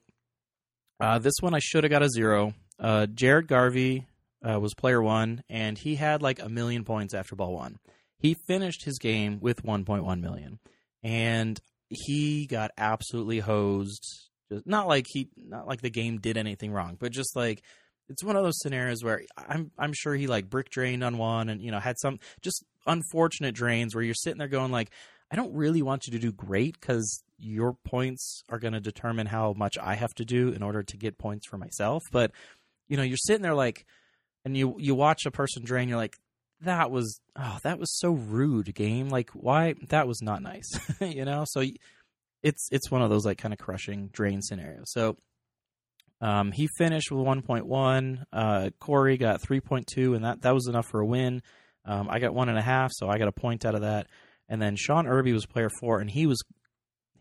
[0.99, 2.53] uh, this one I should have got a zero.
[2.79, 4.07] Uh, Jared Garvey
[4.47, 7.77] uh, was player one, and he had like a million points after ball one.
[8.17, 10.59] He finished his game with 1.1 million,
[11.03, 11.59] and
[11.89, 16.97] he got absolutely hosed just not like he, not like the game did anything wrong,
[16.99, 17.61] but just like
[18.09, 21.49] it's one of those scenarios where I'm I'm sure he like brick drained on one
[21.49, 24.91] and you know had some just unfortunate drains where you're sitting there going like
[25.31, 29.27] I don't really want you to do great because your points are going to determine
[29.27, 32.01] how much I have to do in order to get points for myself.
[32.11, 32.31] But
[32.87, 33.85] you know, you're sitting there like,
[34.45, 36.15] and you you watch a person drain, you're like,
[36.61, 39.09] that was oh, that was so rude, game.
[39.09, 40.69] Like, why that was not nice,
[41.01, 41.45] you know.
[41.47, 41.63] So
[42.43, 44.91] it's it's one of those like kind of crushing drain scenarios.
[44.91, 45.17] So
[46.21, 48.23] um, he finished with 1.1.
[48.31, 51.41] Uh, Corey got 3.2, and that that was enough for a win.
[51.85, 54.07] Um, I got one and a half, so I got a point out of that.
[54.47, 56.41] And then Sean Irby was player four, and he was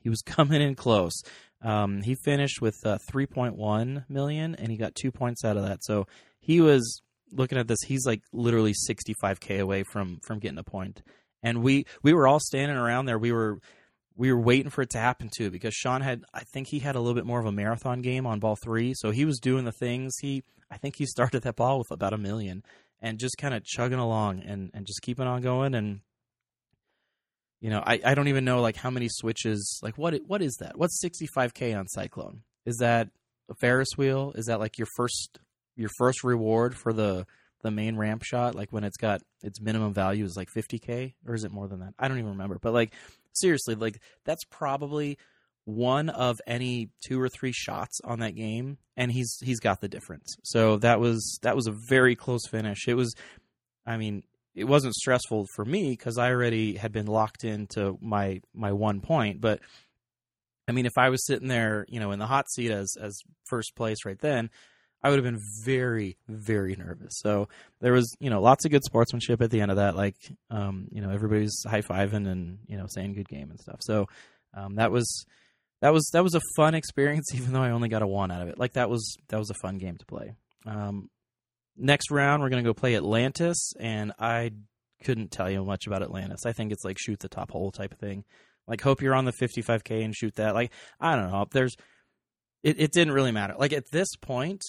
[0.01, 1.23] he was coming in close.
[1.63, 5.85] Um, he finished with uh, 3.1 million, and he got two points out of that.
[5.85, 6.07] So
[6.41, 7.03] he was
[7.33, 7.79] looking at this.
[7.87, 11.03] He's like literally 65k away from from getting a point.
[11.43, 13.19] And we we were all standing around there.
[13.19, 13.59] We were
[14.19, 16.97] we were waiting for it to happen too because Sean had I think he had
[16.97, 19.65] a little bit more of a marathon game on ball 3 so he was doing
[19.65, 22.63] the things he I think he started that ball with about a million
[23.01, 26.01] and just kind of chugging along and and just keeping on going and
[27.61, 30.57] you know I I don't even know like how many switches like what what is
[30.61, 33.09] that what's 65k on Cyclone is that
[33.49, 35.39] a Ferris wheel is that like your first
[35.79, 37.27] your first reward for the
[37.63, 41.35] the main ramp shot like when it's got its minimum value is like 50k or
[41.35, 42.93] is it more than that i don't even remember but like
[43.41, 45.19] seriously, like that's probably
[45.65, 49.89] one of any two or three shots on that game, and he's he's got the
[49.89, 50.37] difference.
[50.45, 52.89] So that was that was a very close finish.
[52.89, 53.15] It was,
[53.87, 54.23] I mean,
[54.55, 59.01] it wasn't stressful for me because I already had been locked into my my one
[59.01, 59.41] point.
[59.41, 59.61] But
[60.67, 63.19] I mean, if I was sitting there, you know, in the hot seat as as
[63.47, 64.51] first place right then,
[65.03, 67.19] I would have been very, very nervous.
[67.19, 67.49] So
[67.81, 69.95] there was, you know, lots of good sportsmanship at the end of that.
[69.95, 70.17] Like,
[70.51, 73.79] um, you know, everybody's high fiving and you know saying good game and stuff.
[73.81, 74.07] So
[74.55, 75.27] um, that was
[75.81, 78.43] that was that was a fun experience, even though I only got a one out
[78.43, 78.59] of it.
[78.59, 80.35] Like that was that was a fun game to play.
[80.67, 81.11] Um,
[81.77, 84.51] next round, we're gonna go play Atlantis, and I
[85.05, 86.45] couldn't tell you much about Atlantis.
[86.45, 88.25] I think it's like shoot the top hole type of thing.
[88.67, 90.55] Like hope you're on the 55k and shoot that.
[90.55, 91.47] Like I don't know.
[91.51, 91.77] There's
[92.63, 93.55] it, it didn't really matter.
[93.57, 94.63] Like at this point,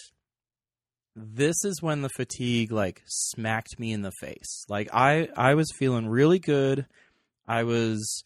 [1.22, 4.66] this is when the fatigue like smacked me in the face.
[4.68, 6.86] Like I I was feeling really good.
[7.48, 8.24] I was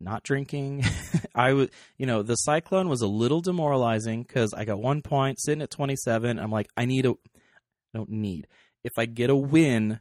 [0.00, 0.84] not drinking.
[1.34, 1.68] I was,
[1.98, 5.70] you know, the cyclone was a little demoralizing because I got one point sitting at
[5.70, 6.38] 27.
[6.38, 7.14] I'm like, I need a, I
[7.98, 8.46] don't need.
[8.82, 10.00] If I get a win,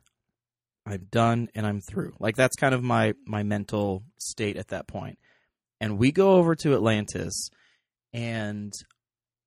[0.85, 2.13] I'm done and I'm through.
[2.19, 5.19] Like that's kind of my my mental state at that point.
[5.81, 7.49] And we go over to Atlantis,
[8.13, 8.73] and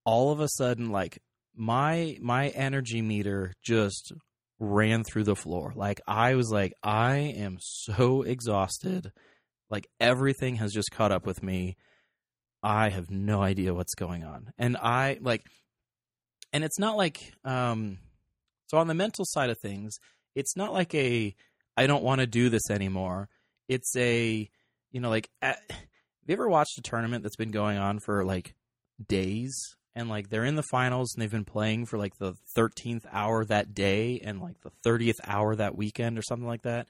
[0.04, 1.18] all of a sudden, like
[1.54, 4.12] my my energy meter just
[4.58, 5.72] ran through the floor.
[5.74, 9.12] Like I was like, I am so exhausted.
[9.70, 11.76] Like everything has just caught up with me.
[12.62, 14.52] I have no idea what's going on.
[14.58, 15.42] And I like
[16.52, 17.98] and it's not like um
[18.68, 19.98] so on the mental side of things,
[20.34, 21.34] it's not like a
[21.76, 23.28] I don't want to do this anymore.
[23.68, 24.48] it's a
[24.90, 25.78] you know like at, have
[26.26, 28.54] you ever watched a tournament that's been going on for like
[29.08, 33.04] days and like they're in the finals and they've been playing for like the 13th
[33.12, 36.86] hour that day and like the 30th hour that weekend or something like that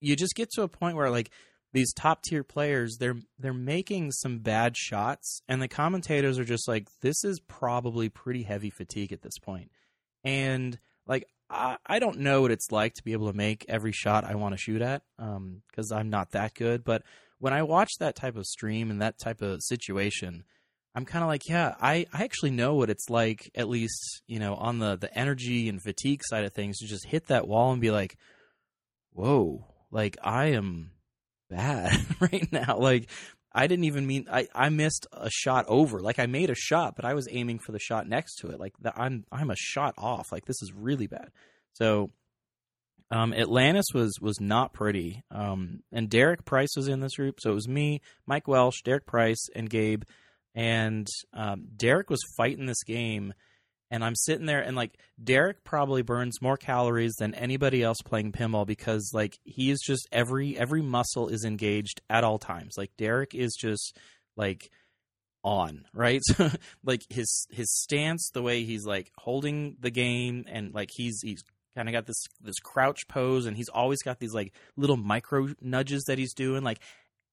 [0.00, 1.30] you just get to a point where like
[1.72, 6.66] these top tier players they're they're making some bad shots and the commentators are just
[6.66, 9.70] like this is probably pretty heavy fatigue at this point.
[10.24, 13.92] and like I, I don't know what it's like to be able to make every
[13.92, 17.02] shot I want to shoot at because um, I'm not that good but
[17.38, 20.44] when I watch that type of stream and that type of situation
[20.94, 24.38] I'm kind of like yeah I, I actually know what it's like at least you
[24.38, 27.72] know on the the energy and fatigue side of things to just hit that wall
[27.72, 28.16] and be like
[29.12, 30.92] whoa like I am
[31.48, 32.78] bad right now.
[32.78, 33.10] Like
[33.52, 36.00] I didn't even mean I, I missed a shot over.
[36.00, 38.60] Like I made a shot, but I was aiming for the shot next to it.
[38.60, 40.32] Like the, I'm I'm a shot off.
[40.32, 41.30] Like this is really bad.
[41.72, 42.10] So
[43.10, 45.22] um, Atlantis was was not pretty.
[45.30, 49.06] Um, and Derek Price was in this group, so it was me, Mike Welsh, Derek
[49.06, 50.04] Price, and Gabe.
[50.54, 53.32] And um, Derek was fighting this game
[53.90, 58.32] and I'm sitting there and like Derek probably burns more calories than anybody else playing
[58.32, 62.74] pinball because like he is just every every muscle is engaged at all times.
[62.78, 63.98] Like Derek is just
[64.36, 64.70] like
[65.42, 66.20] on, right?
[66.24, 66.50] So
[66.84, 71.42] like his his stance, the way he's like holding the game and like he's he's
[71.74, 75.48] kind of got this this crouch pose and he's always got these like little micro
[75.60, 76.80] nudges that he's doing like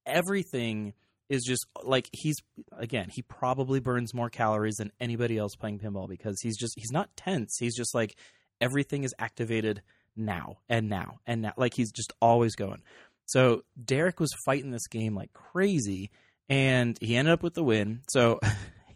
[0.06, 0.94] everything
[1.28, 2.36] is just like he's
[2.76, 6.92] again he probably burns more calories than anybody else playing pinball because he's just he's
[6.92, 7.56] not tense.
[7.58, 8.16] He's just like
[8.60, 9.82] everything is activated
[10.16, 11.52] now and now and now.
[11.56, 12.82] Like he's just always going.
[13.26, 16.10] So derek was fighting this game like crazy
[16.48, 18.00] and he ended up with the win.
[18.08, 18.40] So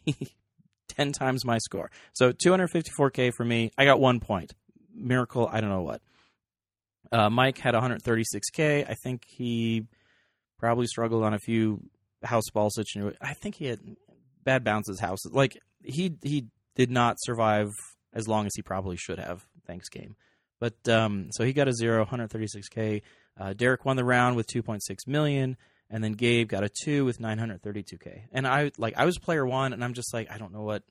[0.88, 1.90] 10 times my score.
[2.14, 3.70] So 254k for me.
[3.76, 4.52] I got one point.
[4.94, 6.00] Miracle i don't know what.
[7.10, 9.86] Uh, mike had 136k i think he
[10.58, 11.82] probably struggled on a few
[12.24, 13.16] house ball situation.
[13.20, 13.80] I think he had
[14.44, 15.32] bad bounces houses.
[15.32, 17.70] Like he he did not survive
[18.12, 19.44] as long as he probably should have.
[19.66, 20.16] Thanks game.
[20.60, 23.02] But um, so he got a zero, 136k.
[23.38, 25.56] Uh, Derek won the round with 2.6 million,
[25.90, 28.22] and then Gabe got a two with 932k.
[28.32, 30.82] And I like I was player one, and I'm just like I don't know what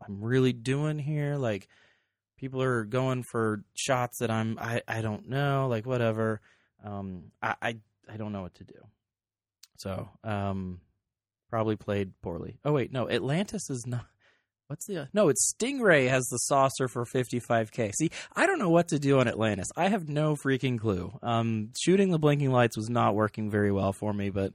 [0.00, 1.36] I'm really doing here.
[1.36, 1.68] Like
[2.38, 5.66] people are going for shots that I'm I I don't know.
[5.68, 6.40] Like whatever.
[6.84, 7.76] Um, I I,
[8.08, 8.78] I don't know what to do.
[9.78, 10.80] So, um,
[11.50, 12.58] probably played poorly.
[12.64, 14.06] Oh wait, no, Atlantis is not.
[14.66, 15.08] What's the?
[15.14, 17.92] No, it's Stingray has the saucer for 55k.
[17.94, 19.68] See, I don't know what to do on Atlantis.
[19.76, 21.18] I have no freaking clue.
[21.22, 24.52] Um, shooting the blinking lights was not working very well for me, but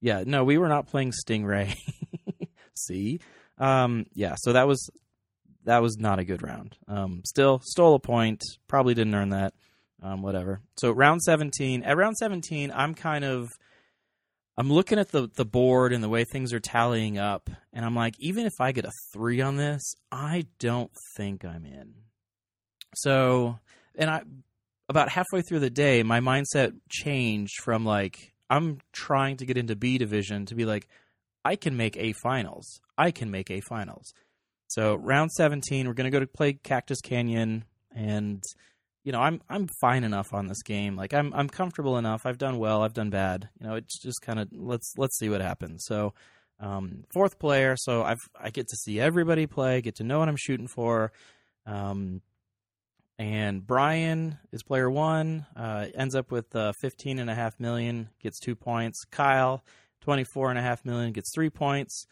[0.00, 1.76] yeah, no, we were not playing Stingray.
[2.74, 3.18] See,
[3.58, 4.88] um, yeah, so that was
[5.64, 6.76] that was not a good round.
[6.86, 8.42] Um, still stole a point.
[8.68, 9.52] Probably didn't earn that.
[10.00, 10.60] Um, whatever.
[10.76, 11.82] So round 17.
[11.82, 13.50] At round 17, I'm kind of
[14.58, 17.94] I'm looking at the the board and the way things are tallying up, and I'm
[17.94, 21.94] like, even if I get a three on this, I don't think I'm in.
[22.94, 23.58] So,
[23.94, 24.22] and I
[24.88, 29.76] about halfway through the day, my mindset changed from like I'm trying to get into
[29.76, 30.88] B division to be like,
[31.44, 32.80] I can make A finals.
[32.96, 34.14] I can make A finals.
[34.68, 38.42] So round 17, we're gonna go to play Cactus Canyon, and
[39.06, 40.96] you know, I'm I'm fine enough on this game.
[40.96, 42.26] Like I'm I'm comfortable enough.
[42.26, 42.82] I've done well.
[42.82, 43.48] I've done bad.
[43.60, 45.84] You know, it's just kind of let's let's see what happens.
[45.86, 46.12] So,
[46.58, 47.76] um, fourth player.
[47.78, 49.80] So I've I get to see everybody play.
[49.80, 51.12] Get to know what I'm shooting for.
[51.66, 52.20] Um,
[53.16, 55.46] and Brian is player one.
[55.54, 58.08] Uh, ends up with uh, 15 and a half million.
[58.20, 59.04] Gets two points.
[59.12, 59.62] Kyle,
[60.00, 61.12] 24 and a half million.
[61.12, 62.08] Gets three points.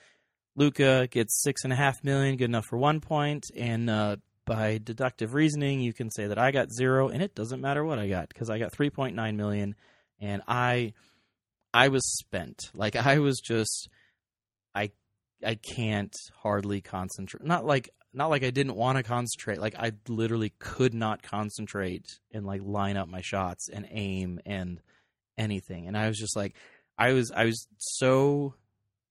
[0.54, 2.36] Luca gets six and a half million.
[2.36, 3.46] Good enough for one point.
[3.56, 7.60] And uh, by deductive reasoning, you can say that I got zero, and it doesn't
[7.60, 9.74] matter what I got because I got 3.9 million,
[10.20, 10.92] and I,
[11.72, 12.70] I was spent.
[12.74, 13.88] Like I was just,
[14.74, 14.90] I,
[15.44, 17.44] I can't hardly concentrate.
[17.44, 19.60] Not like, not like I didn't want to concentrate.
[19.60, 24.80] Like I literally could not concentrate and like line up my shots and aim and
[25.36, 25.88] anything.
[25.88, 26.54] And I was just like,
[26.96, 28.54] I was, I was so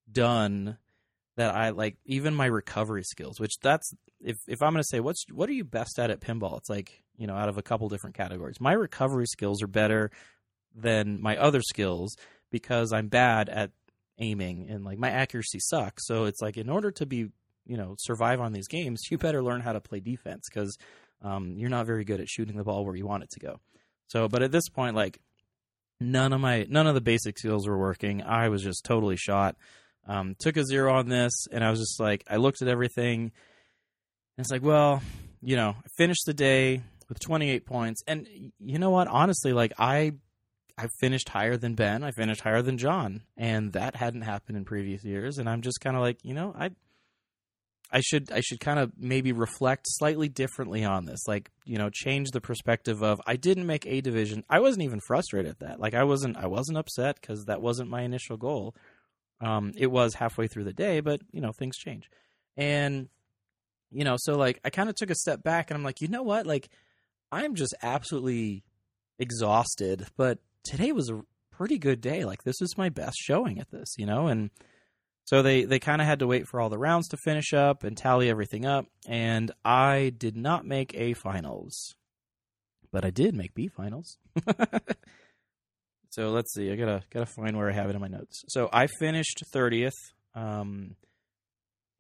[0.10, 0.78] done
[1.36, 3.94] that I like even my recovery skills, which that's
[4.24, 6.70] if if I'm going to say what's what are you best at at pinball, it's
[6.70, 8.60] like you know out of a couple different categories.
[8.60, 10.12] My recovery skills are better
[10.76, 12.16] than my other skills
[12.52, 13.72] because I'm bad at
[14.20, 16.06] aiming and like my accuracy sucks.
[16.08, 17.30] So it's like in order to be
[17.66, 20.78] you know survive on these games, you better learn how to play defense because
[21.22, 23.60] um, you're not very good at shooting the ball where you want it to go.
[24.08, 25.20] So, but at this point, like
[26.00, 28.22] none of my none of the basic skills were working.
[28.22, 29.56] I was just totally shot.
[30.06, 33.32] Um, took a zero on this, and I was just like, I looked at everything
[34.38, 35.02] it's like, well,
[35.42, 38.02] you know, I finished the day with 28 points.
[38.08, 38.28] And
[38.60, 39.08] you know what?
[39.08, 40.14] Honestly, like I
[40.78, 42.04] I finished higher than Ben.
[42.04, 45.38] I finished higher than John, and that hadn't happened in previous years.
[45.38, 46.72] And I'm just kind of like, you know, I
[47.92, 51.28] I should I should kind of maybe reflect slightly differently on this.
[51.28, 54.44] Like, you know, change the perspective of I didn't make a division.
[54.50, 55.80] I wasn't even frustrated at that.
[55.80, 58.76] Like I wasn't I wasn't upset cuz that wasn't my initial goal.
[59.42, 62.10] Um it was halfway through the day, but you know, things change.
[62.58, 63.10] And
[63.94, 66.08] you know, so like I kind of took a step back and I'm like, "You
[66.08, 66.46] know what?
[66.46, 66.70] Like
[67.32, 68.64] I'm just absolutely
[69.20, 72.26] exhausted, but today was a pretty good day.
[72.26, 74.50] Like this is my best showing at this, you know, and
[75.26, 77.84] so they they kind of had to wait for all the rounds to finish up
[77.84, 81.96] and tally everything up, and I did not make A finals,
[82.92, 84.18] but I did make B finals.
[86.10, 86.72] so let's see.
[86.72, 88.44] I gotta gotta find where I have it in my notes.
[88.50, 89.96] So I finished thirtieth,
[90.36, 90.96] um,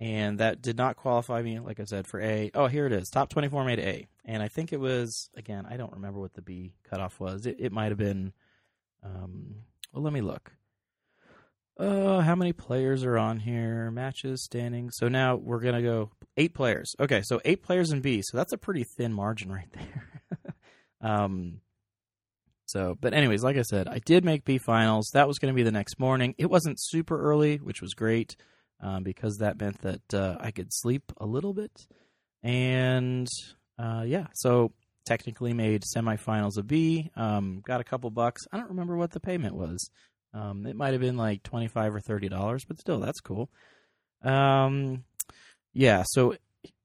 [0.04, 2.51] and that did not qualify me, like I said, for A.
[2.54, 3.10] Oh, here it is.
[3.10, 5.66] Top twenty four made A, and I think it was again.
[5.70, 7.45] I don't remember what the B cutoff was.
[7.45, 8.34] It, it might have been.
[9.01, 9.56] Um,
[9.93, 10.51] well, let me look.
[11.80, 13.91] Uh, how many players are on here?
[13.91, 14.97] Matches, standings.
[14.97, 16.97] So now we're gonna go eight players.
[16.99, 18.22] Okay, so eight players in B.
[18.24, 20.56] So that's a pretty thin margin right there.
[20.99, 21.62] um.
[22.66, 25.12] So, but anyways, like I said, I did make B finals.
[25.14, 26.34] That was going to be the next morning.
[26.38, 28.36] It wasn't super early, which was great
[28.84, 31.71] um, because that meant that uh, I could sleep a little bit.
[32.43, 33.27] And
[33.79, 34.73] uh, yeah, so
[35.05, 37.09] technically made semifinals of B.
[37.15, 38.41] Um, got a couple bucks.
[38.51, 39.89] I don't remember what the payment was.
[40.34, 43.49] Um, it might have been like twenty five or thirty dollars, but still, that's cool.
[44.23, 45.05] Um,
[45.73, 46.03] yeah.
[46.07, 46.36] So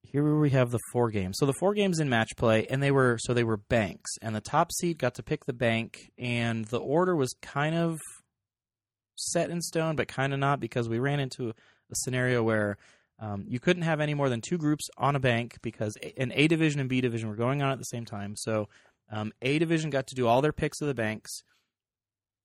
[0.02, 1.36] here we have the four games.
[1.38, 4.36] So the four games in match play, and they were so they were banks, and
[4.36, 7.98] the top seed got to pick the bank, and the order was kind of
[9.16, 11.52] set in stone, but kind of not because we ran into
[11.90, 12.76] a scenario where
[13.20, 16.46] um, you couldn't have any more than two groups on a bank because an A
[16.48, 18.36] division and B division were going on at the same time.
[18.36, 18.68] So
[19.10, 21.42] um, A division got to do all their picks of the banks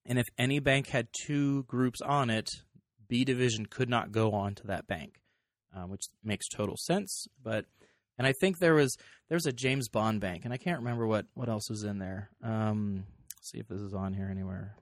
[0.06, 2.50] and if any bank had two groups on it,
[3.08, 5.22] B division could not go on to that bank,
[5.76, 7.28] uh, which makes total sense.
[7.42, 7.66] But
[8.18, 8.98] and I think there was
[9.30, 12.30] there's a James Bond bank, and I can't remember what what else was in there.
[12.44, 13.06] Um,
[13.42, 14.76] see if this is on here anywhere.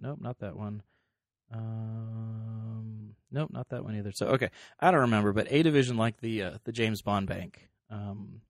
[0.00, 0.82] Nope, not that one.
[1.52, 4.12] Um, nope, not that one either.
[4.14, 7.68] So okay, I don't remember, but A division like the uh, the James Bond bank.
[7.90, 8.42] Um,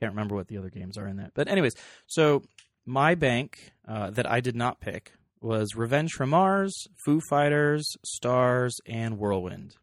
[0.00, 1.32] can't remember what the other games are in that.
[1.34, 1.74] But anyways,
[2.06, 2.42] so
[2.84, 8.76] my bank uh, that I did not pick was Revenge from Mars, Foo Fighters, Stars,
[8.86, 9.76] and Whirlwind.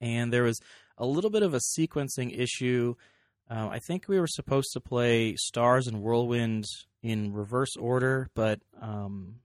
[0.00, 0.58] And there was
[0.96, 2.94] a little bit of a sequencing issue.
[3.50, 6.64] Uh, I think we were supposed to play Stars and Whirlwind
[7.02, 9.36] in reverse order, but um,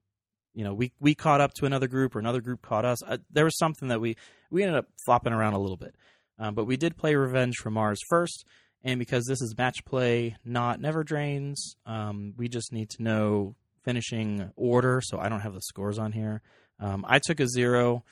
[0.55, 3.03] you know, we we caught up to another group, or another group caught us.
[3.03, 4.15] Uh, there was something that we
[4.49, 5.95] we ended up flopping around a little bit,
[6.39, 8.45] um, but we did play Revenge from Mars first,
[8.83, 13.55] and because this is match play, not never drains, um, we just need to know
[13.83, 15.01] finishing order.
[15.03, 16.41] So I don't have the scores on here.
[16.79, 18.03] Um, I took a zero,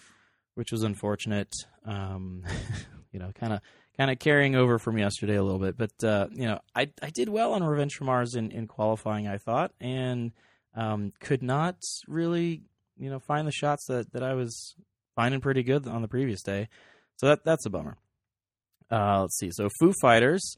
[0.56, 1.54] which was unfortunate.
[1.86, 2.44] Um,
[3.14, 3.62] you know, kind of
[3.98, 5.78] kind of carrying over from yesterday a little bit.
[5.78, 9.30] But uh, you know, I I did well on Revenge from Mars in, in qualifying,
[9.30, 10.34] I thought, and
[10.76, 12.64] um, could not really
[12.98, 14.76] you know find the shots that, that I was
[15.16, 16.70] finding pretty good on the previous day.
[17.18, 17.98] So that that's a bummer.
[18.92, 19.50] Uh, let's see.
[19.52, 20.56] So Foo Fighters.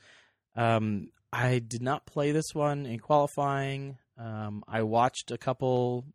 [0.56, 3.98] Um, I did not play this one in qualifying.
[4.18, 6.06] Um, I watched a couple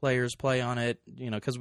[0.00, 1.58] players play on it, you know, because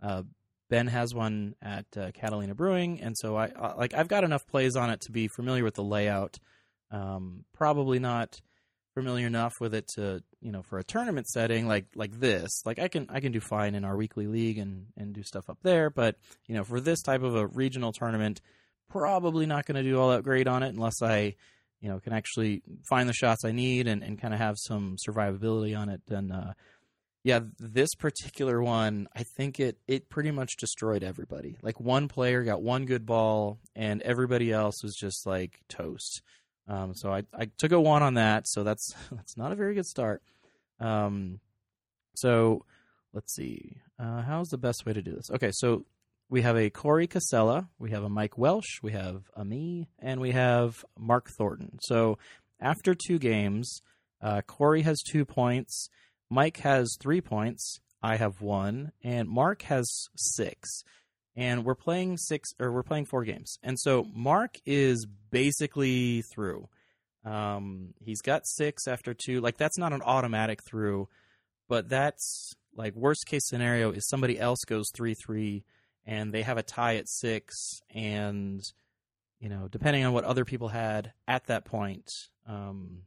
[0.00, 0.22] uh,
[0.70, 4.46] Ben has one at uh, Catalina Brewing, and so I uh, like I've got enough
[4.46, 6.38] plays on it to be familiar with the layout.
[6.90, 8.40] Um, probably not
[8.96, 12.62] familiar enough with it to you know for a tournament setting like like this.
[12.64, 15.50] Like I can I can do fine in our weekly league and and do stuff
[15.50, 16.16] up there, but
[16.46, 18.40] you know for this type of a regional tournament,
[18.88, 21.34] probably not going to do all that great on it unless I,
[21.80, 24.96] you know, can actually find the shots I need and, and kind of have some
[25.06, 26.00] survivability on it.
[26.08, 26.52] And uh,
[27.24, 31.56] yeah, this particular one, I think it it pretty much destroyed everybody.
[31.62, 36.22] Like one player got one good ball, and everybody else was just like toast.
[36.68, 38.46] Um, so I I took a one on that.
[38.48, 40.22] So that's that's not a very good start.
[40.80, 41.40] Um,
[42.14, 42.64] so
[43.12, 43.76] let's see.
[43.98, 45.30] Uh, how's the best way to do this?
[45.30, 45.84] Okay, so
[46.28, 50.20] we have a Corey Casella, we have a Mike Welsh, we have a me, and
[50.20, 51.78] we have Mark Thornton.
[51.82, 52.18] So
[52.60, 53.80] after two games,
[54.20, 55.88] uh, Corey has two points,
[56.28, 60.82] Mike has three points, I have one, and Mark has six.
[61.36, 63.58] And we're playing six, or we're playing four games.
[63.62, 66.68] And so Mark is basically through.
[67.24, 69.40] Um, he's got six after two.
[69.40, 71.08] Like that's not an automatic through,
[71.68, 75.64] but that's like worst case scenario is somebody else goes three three
[76.06, 78.62] and they have a tie at six, and
[79.40, 82.08] you know, depending on what other people had at that point,
[82.48, 83.02] um,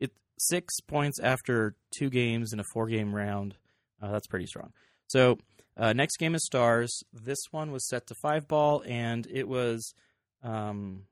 [0.00, 3.56] it six points after two games in a four game round.
[4.00, 4.72] Uh, that's pretty strong.
[5.08, 5.38] So
[5.76, 7.02] uh, next game is Stars.
[7.12, 9.94] This one was set to five ball, and it was.
[10.42, 11.04] Um,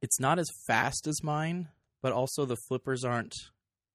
[0.00, 1.68] it's not as fast as mine,
[2.02, 3.34] but also the flippers aren't.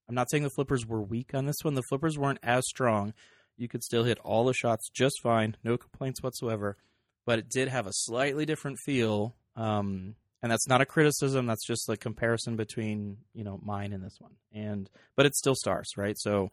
[0.08, 1.74] I'm not saying the flippers were weak on this one.
[1.76, 3.14] The flippers weren't as strong.
[3.58, 6.78] You could still hit all the shots just fine, no complaints whatsoever.
[7.26, 9.36] But it did have a slightly different feel.
[9.58, 11.46] Um, and that's not a criticism.
[11.46, 14.34] That's just a comparison between you know mine and this one.
[14.54, 16.16] And but it's still stars, right?
[16.18, 16.52] So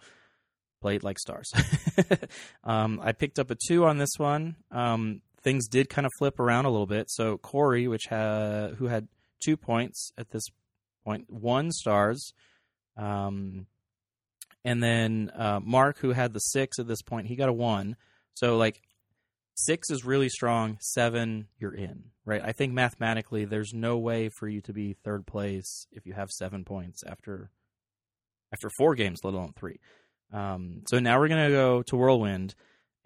[0.85, 1.53] like stars.
[2.65, 4.57] um, I picked up a two on this one.
[4.71, 7.11] Um, things did kind of flip around a little bit.
[7.11, 9.09] So Corey, which had who had
[9.45, 10.45] two points at this
[11.05, 12.33] point, one stars.
[12.97, 13.67] Um,
[14.65, 17.97] and then uh, Mark, who had the six at this point, he got a one.
[18.35, 18.81] So like
[19.55, 20.79] six is really strong.
[20.81, 22.43] Seven, you're in, right?
[22.43, 26.31] I think mathematically, there's no way for you to be third place if you have
[26.31, 27.51] seven points after
[28.53, 29.81] after four games, let alone three.
[30.35, 32.55] Um, so now we're gonna go to Whirlwind,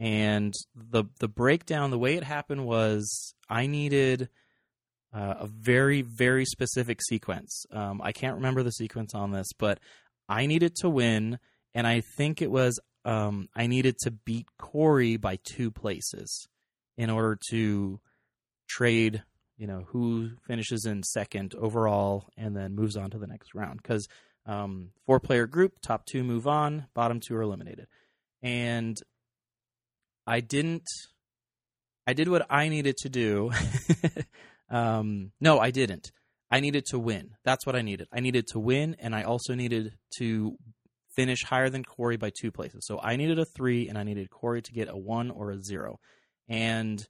[0.00, 4.30] and the the breakdown, the way it happened was I needed
[5.12, 7.66] uh, a very very specific sequence.
[7.70, 9.78] Um, I can't remember the sequence on this, but
[10.26, 11.38] I needed to win,
[11.74, 16.48] and I think it was um, I needed to beat Corey by two places
[16.96, 18.00] in order to
[18.68, 19.22] trade.
[19.58, 23.82] You know who finishes in second overall, and then moves on to the next round
[23.82, 24.08] because
[24.48, 27.86] um, four player group, top two move on, bottom two are eliminated,
[28.42, 28.96] and
[30.26, 30.88] I didn't.
[32.06, 33.50] I did what I needed to do.
[34.70, 36.10] um, no, I didn't.
[36.50, 37.32] I needed to win.
[37.44, 38.08] That's what I needed.
[38.10, 40.56] I needed to win, and I also needed to
[41.14, 42.86] finish higher than Corey by two places.
[42.86, 45.62] So I needed a three, and I needed Corey to get a one or a
[45.62, 46.00] zero,
[46.48, 47.06] and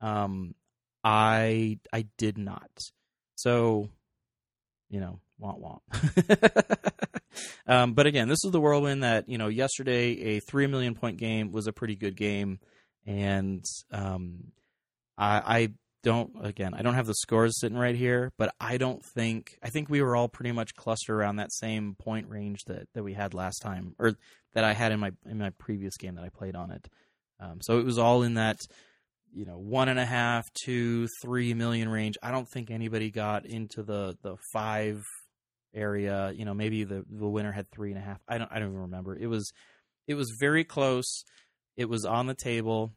[0.00, 0.54] um,
[1.02, 2.70] I I did not.
[3.34, 3.88] So,
[4.88, 5.82] you know, want want.
[7.66, 9.48] um, but again, this is the whirlwind that you know.
[9.48, 12.58] Yesterday, a three million point game was a pretty good game,
[13.06, 14.52] and um,
[15.18, 15.68] I, I
[16.06, 19.70] don't again I don't have the scores sitting right here, but I don't think I
[19.70, 23.12] think we were all pretty much clustered around that same point range that, that we
[23.12, 24.14] had last time or
[24.54, 26.88] that I had in my in my previous game that I played on it.
[27.40, 28.60] Um, so it was all in that
[29.34, 32.16] you know one and a half, two, three million range.
[32.22, 35.04] I don't think anybody got into the the five
[35.74, 36.32] area.
[36.34, 38.20] You know maybe the the winner had three and a half.
[38.28, 39.16] I don't I don't even remember.
[39.16, 39.52] It was
[40.06, 41.24] it was very close.
[41.76, 42.92] It was on the table.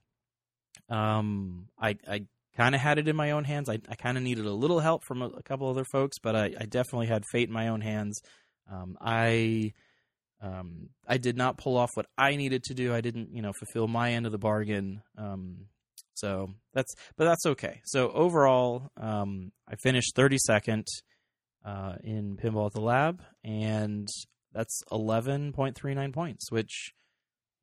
[0.89, 2.25] Um, I I
[2.55, 3.69] kind of had it in my own hands.
[3.69, 6.35] I, I kind of needed a little help from a, a couple other folks, but
[6.35, 8.19] I, I, definitely had fate in my own hands.
[8.69, 9.71] Um, I
[10.41, 12.93] um, I did not pull off what I needed to do.
[12.93, 15.01] I didn't, you know, fulfill my end of the bargain.
[15.17, 15.65] Um,
[16.13, 17.81] so that's, but that's okay.
[17.85, 20.85] So overall, um, I finished 32nd
[21.65, 24.07] uh, in pinball at the lab, and
[24.53, 26.93] that's 11.39 points, which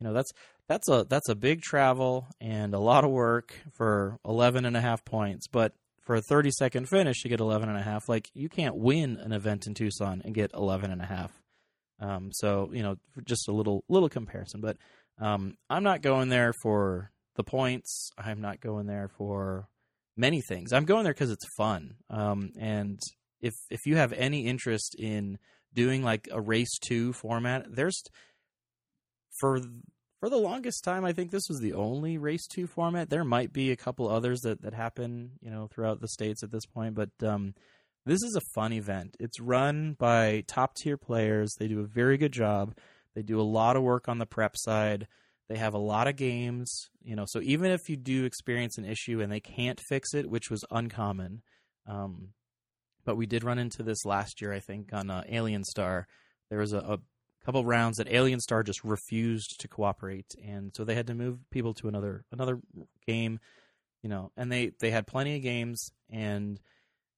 [0.00, 0.30] you know that's
[0.68, 4.80] that's a that's a big travel and a lot of work for 11 and a
[4.80, 8.28] half points but for a 30 second finish to get 11 and a half like
[8.34, 11.32] you can't win an event in tucson and get 11 and a half
[12.00, 14.76] um, so you know just a little little comparison but
[15.18, 18.10] um, i'm not going there for the points.
[18.18, 19.68] I'm not going there for
[20.16, 20.72] many things.
[20.72, 21.94] I'm going there because it's fun.
[22.10, 22.98] Um, and
[23.46, 25.38] if if you have any interest in
[25.74, 28.02] doing like a race two format there's
[29.38, 29.60] for
[30.20, 33.10] for the longest time, I think this was the only race two format.
[33.10, 36.50] There might be a couple others that, that happen, you know, throughout the states at
[36.50, 37.54] this point, but um,
[38.06, 39.16] this is a fun event.
[39.20, 41.54] It's run by top tier players.
[41.58, 42.76] They do a very good job.
[43.14, 45.06] They do a lot of work on the prep side.
[45.48, 47.24] They have a lot of games, you know.
[47.26, 50.64] So even if you do experience an issue and they can't fix it, which was
[50.70, 51.42] uncommon,
[51.86, 52.30] um,
[53.06, 56.06] but we did run into this last year, I think, on uh, Alien Star.
[56.50, 56.98] There was a, a
[57.44, 61.38] couple rounds that Alien Star just refused to cooperate, and so they had to move
[61.50, 62.58] people to another another
[63.06, 63.38] game,
[64.02, 64.32] you know.
[64.36, 66.60] And they they had plenty of games, and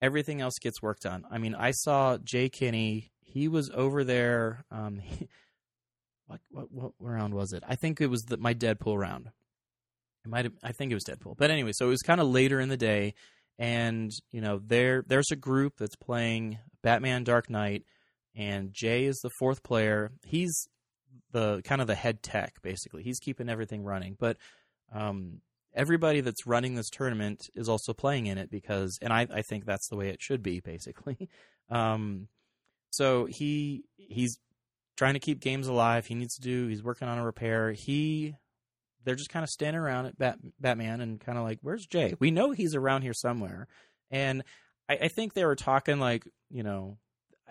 [0.01, 1.25] everything else gets worked on.
[1.31, 4.65] I mean, I saw Jay Kinney; he was over there.
[4.71, 5.29] Um, he,
[6.27, 7.65] what, what what round was it?
[7.67, 9.31] I think it was the, my Deadpool round.
[10.25, 12.61] It might I think it was Deadpool, but anyway, so it was kind of later
[12.61, 13.15] in the day,
[13.59, 17.85] and you know, there there's a group that's playing Batman Dark Knight
[18.37, 20.13] and Jay is the fourth player.
[20.25, 20.69] He's
[21.33, 23.03] the kind of the head tech basically.
[23.03, 24.37] He's keeping everything running, but
[24.95, 25.41] um,
[25.75, 29.65] everybody that's running this tournament is also playing in it because, and I, I think
[29.65, 31.29] that's the way it should be basically.
[31.71, 32.29] Um,
[32.89, 34.39] so he he's
[34.97, 36.07] trying to keep games alive.
[36.07, 36.67] He needs to do.
[36.67, 37.73] He's working on a repair.
[37.73, 38.37] He
[39.05, 42.15] they're just kind of standing around at Bat, Batman and kind of like, "Where's Jay?
[42.19, 43.69] We know he's around here somewhere."
[44.11, 44.43] And
[44.89, 46.99] I, I think they were talking like, you know,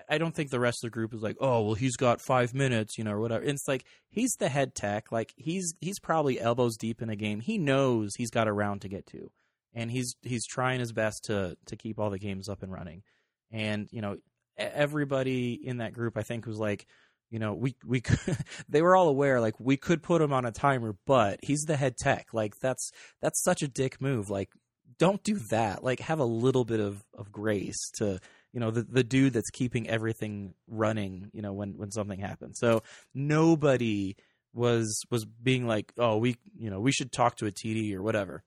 [0.10, 2.53] I don't think the rest of the group is like, oh, well, he's got five
[2.53, 3.44] minutes, you know, or whatever.
[3.44, 5.11] It's like he's the head tech.
[5.11, 7.40] Like he's he's probably elbows deep in a game.
[7.40, 9.32] He knows he's got a round to get to,
[9.74, 13.03] and he's he's trying his best to to keep all the games up and running.
[13.52, 14.18] And you know,
[14.57, 16.86] everybody in that group, I think, was like,
[17.30, 18.38] you know, we we could,
[18.70, 21.78] they were all aware like we could put him on a timer, but he's the
[21.78, 22.34] head tech.
[22.34, 22.91] Like that's
[23.22, 24.30] that's such a dick move.
[24.30, 24.49] Like
[24.98, 25.84] don't do that.
[25.84, 28.20] Like have a little bit of of grace to
[28.54, 31.30] you know the the dude that's keeping everything running.
[31.34, 32.60] You know when when something happens.
[32.60, 32.84] So
[33.14, 34.16] nobody
[34.54, 38.02] was was being like, oh, we you know we should talk to a TD or
[38.02, 38.44] whatever.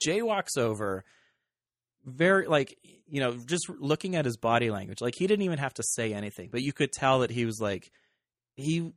[0.00, 1.04] Jay walks over
[2.04, 2.76] very like
[3.06, 6.12] you know just looking at his body language like he didn't even have to say
[6.12, 7.90] anything but you could tell that he was like
[8.56, 8.92] he,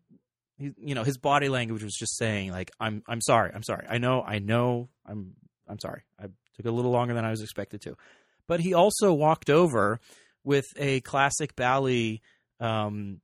[0.57, 3.85] he you know his body language was just saying like i'm i'm sorry i'm sorry.
[3.89, 5.33] I know i know i'm
[5.67, 6.03] i'm sorry.
[6.19, 7.95] I took a little longer than i was expected to.
[8.47, 9.99] But he also walked over
[10.43, 12.21] with a classic bally
[12.59, 13.21] um,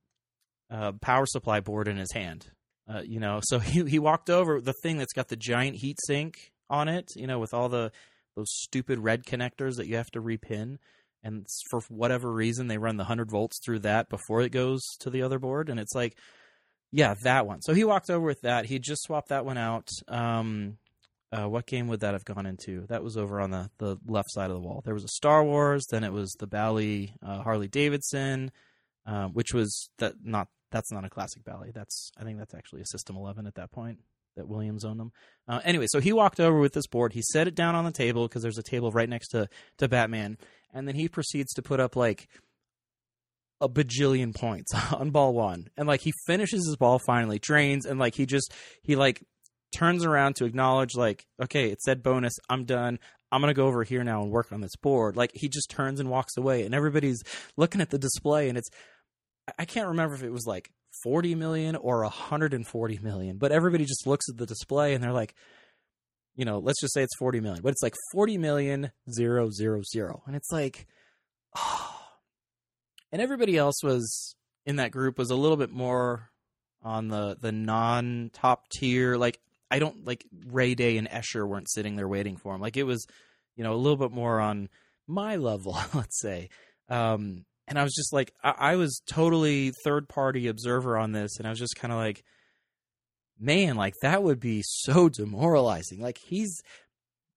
[0.71, 2.47] uh, power supply board in his hand
[2.91, 3.39] uh, you know?
[3.43, 7.05] So he he walked over the thing that's got the giant heat sink on it
[7.17, 7.91] you know with all the
[8.35, 10.77] those stupid red connectors that you have to repin.
[11.23, 15.09] And for whatever reason, they run the 100 volts through that before it goes to
[15.09, 15.69] the other board.
[15.69, 16.17] And it's like,
[16.91, 17.61] yeah, that one.
[17.61, 18.65] So he walked over with that.
[18.65, 19.89] He just swapped that one out.
[20.07, 20.77] Um,
[21.31, 22.85] uh, what game would that have gone into?
[22.87, 24.81] That was over on the, the left side of the wall.
[24.83, 28.51] There was a Star Wars, then it was the Bally uh, Harley Davidson,
[29.05, 31.71] uh, which was that not that's not a classic Bally.
[31.73, 33.99] That's I think that's actually a System 11 at that point
[34.35, 35.11] that Williams owned them.
[35.47, 37.13] Uh, anyway, so he walked over with this board.
[37.13, 39.47] He set it down on the table because there's a table right next to
[39.77, 40.37] to Batman,
[40.73, 42.27] and then he proceeds to put up like
[43.59, 47.99] a bajillion points on ball one, and like he finishes his ball finally, drains, and
[47.99, 48.53] like he just
[48.83, 49.23] he like
[49.73, 52.99] turns around to acknowledge like okay, it said bonus, I'm done.
[53.31, 55.15] I'm gonna go over here now and work on this board.
[55.15, 57.21] Like he just turns and walks away, and everybody's
[57.57, 58.69] looking at the display, and it's
[59.57, 60.71] I can't remember if it was like
[61.03, 65.35] 40 million or 140 million, but everybody just looks at the display and they're like,
[66.35, 69.81] you know, let's just say it's 40 million, but it's like 40 million zero zero
[69.83, 70.87] zero, and it's like,
[71.55, 71.87] oh.
[73.13, 76.31] And everybody else was in that group was a little bit more
[76.81, 79.17] on the the non top tier.
[79.17, 82.61] Like I don't like Ray Day and Escher weren't sitting there waiting for him.
[82.61, 83.05] Like it was,
[83.55, 84.69] you know, a little bit more on
[85.07, 86.49] my level, let's say.
[86.89, 91.37] Um, and I was just like, I, I was totally third party observer on this,
[91.37, 92.21] and I was just kind of like,
[93.39, 96.01] man, like that would be so demoralizing.
[96.01, 96.61] Like he's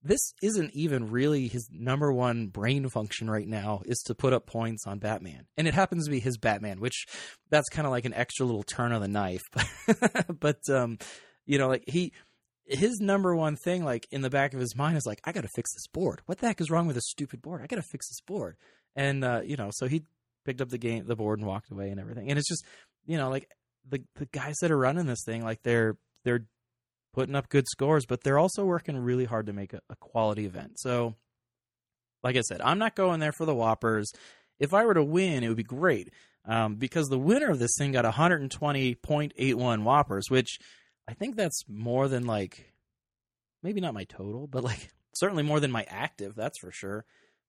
[0.02, 4.44] this isn't even really his number one brain function right now is to put up
[4.44, 5.46] points on Batman.
[5.56, 7.06] And it happens to be his Batman, which
[7.48, 9.42] that's kind of like an extra little turn of the knife.
[10.40, 10.98] but um
[11.46, 12.12] you know, like he
[12.66, 15.42] his number one thing like in the back of his mind is like I got
[15.42, 16.22] to fix this board.
[16.26, 17.62] What the heck is wrong with this stupid board?
[17.62, 18.56] I got to fix this board.
[18.96, 20.02] And uh you know, so he
[20.44, 22.28] picked up the game, the board, and walked away and everything.
[22.28, 22.64] And it's just,
[23.06, 23.48] you know, like
[23.88, 26.46] the the guys that are running this thing, like they're they're
[27.12, 30.44] putting up good scores, but they're also working really hard to make a, a quality
[30.46, 30.78] event.
[30.78, 31.14] So,
[32.22, 34.06] like I said, I'm not going there for the WPPRs.
[34.58, 36.10] If I were to win, it would be great
[36.46, 38.98] um, because the winner of this thing got 120.81
[39.34, 40.58] WPPRs, which
[41.08, 42.72] I think that's more than like
[43.62, 46.34] maybe not my total, but like certainly more than my active.
[46.34, 47.04] That's for sure.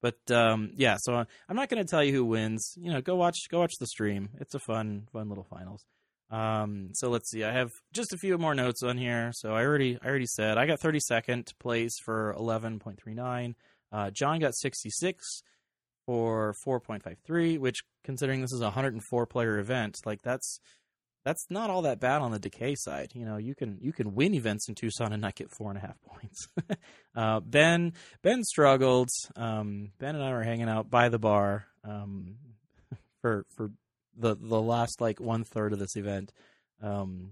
[0.06, 2.78] But um, yeah, so I'm not going to tell you who wins.
[2.80, 4.30] You know, go watch go watch the stream.
[4.40, 5.84] It's a fun fun little finals.
[6.30, 7.44] Um, so let's see.
[7.44, 9.32] I have just a few more notes on here.
[9.34, 13.56] So I already I already said I got 32nd place for 11.39.
[13.92, 15.42] Uh, John got 66
[16.06, 20.60] for 4.53, which considering this is a 104 player event, like that's
[21.26, 23.12] that's not all that bad on the decay side.
[23.16, 25.78] You know, you can you can win events in Tucson and not get four and
[25.78, 26.48] a half points.
[27.16, 29.10] uh, ben Ben struggled.
[29.36, 32.36] Um, ben and I were hanging out by the bar um,
[33.22, 33.72] for for
[34.16, 36.32] the the last like one third of this event.
[36.82, 37.32] Um,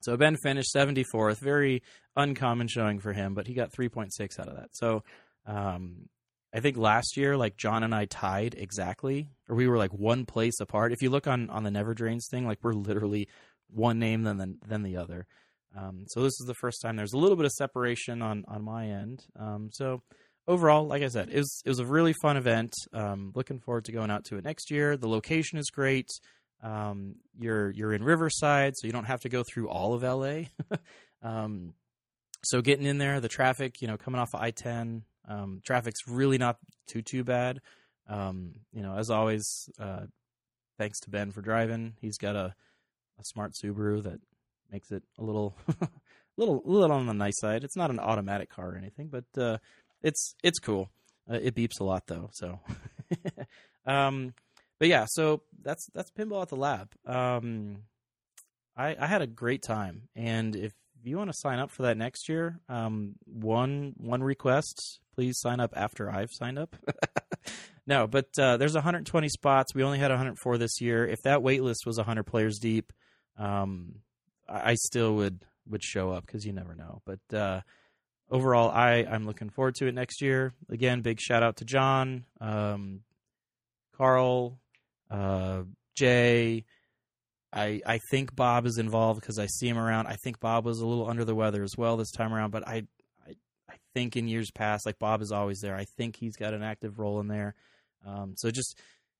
[0.00, 1.82] so Ben finished 74th, very
[2.14, 4.68] uncommon showing for him, but he got 3.6 out of that.
[4.72, 5.02] So
[5.44, 6.08] um,
[6.54, 10.24] I think last year, like John and I tied exactly, or we were like one
[10.24, 10.92] place apart.
[10.92, 13.28] If you look on on the Never Drains thing, like we're literally
[13.68, 15.26] one name than the, than the other.
[15.76, 18.62] Um, so this is the first time there's a little bit of separation on on
[18.64, 19.20] my end.
[19.38, 20.02] Um, so
[20.46, 22.72] overall, like I said, it was it was a really fun event.
[22.92, 24.96] Um, looking forward to going out to it next year.
[24.96, 26.08] The location is great.
[26.62, 30.44] Um, you're you're in Riverside, so you don't have to go through all of LA.
[31.22, 31.74] Um,
[32.44, 36.38] so getting in there, the traffic, you know, coming off of I-10, um, traffic's really
[36.38, 36.56] not
[36.86, 37.60] too too bad.
[38.08, 39.44] Um, you know, as always,
[39.78, 40.06] uh,
[40.78, 41.94] thanks to Ben for driving.
[42.00, 42.54] He's got a,
[43.18, 44.20] a smart Subaru that
[44.72, 45.54] makes it a little,
[46.36, 47.64] little, little on the nice side.
[47.64, 49.58] It's not an automatic car or anything, but uh,
[50.02, 50.90] it's it's cool.
[51.30, 52.60] Uh, it beeps a lot though, so.
[53.86, 54.32] um,
[54.78, 56.90] but yeah, so that's that's pinball at the lab.
[57.04, 57.82] Um,
[58.76, 60.72] I I had a great time, and if
[61.04, 65.60] you want to sign up for that next year, um, one one request, please sign
[65.60, 66.76] up after I've signed up.
[67.86, 69.74] no, but uh, there's 120 spots.
[69.74, 71.06] We only had 104 this year.
[71.06, 72.92] If that wait list was 100 players deep,
[73.36, 73.96] um,
[74.48, 77.02] I, I still would would show up because you never know.
[77.04, 77.60] But uh,
[78.30, 80.54] overall, I I'm looking forward to it next year.
[80.70, 83.00] Again, big shout out to John, um,
[83.96, 84.60] Carl,
[85.10, 85.62] uh,
[85.94, 86.64] Jay.
[87.52, 90.06] I I think Bob is involved because I see him around.
[90.06, 92.66] I think Bob was a little under the weather as well this time around, but
[92.66, 92.82] I
[93.26, 93.34] I,
[93.68, 95.74] I think in years past, like Bob is always there.
[95.74, 97.54] I think he's got an active role in there.
[98.06, 98.78] Um, so just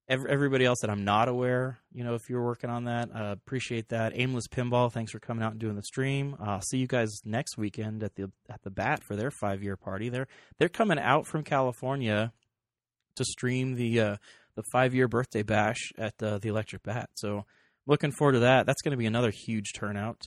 [0.08, 3.32] every, everybody else that I'm not aware, you know, if you're working on that, uh,
[3.32, 4.12] appreciate that.
[4.14, 6.36] Aimless Pinball, thanks for coming out and doing the stream.
[6.40, 9.76] I'll see you guys next weekend at the at the Bat for their five year
[9.76, 10.08] party.
[10.08, 10.28] They're
[10.58, 12.32] they're coming out from California
[13.16, 14.16] to stream the uh,
[14.54, 17.10] the five year birthday bash at uh, the Electric Bat.
[17.14, 17.44] So
[17.88, 18.66] looking forward to that.
[18.66, 20.22] That's going to be another huge turnout.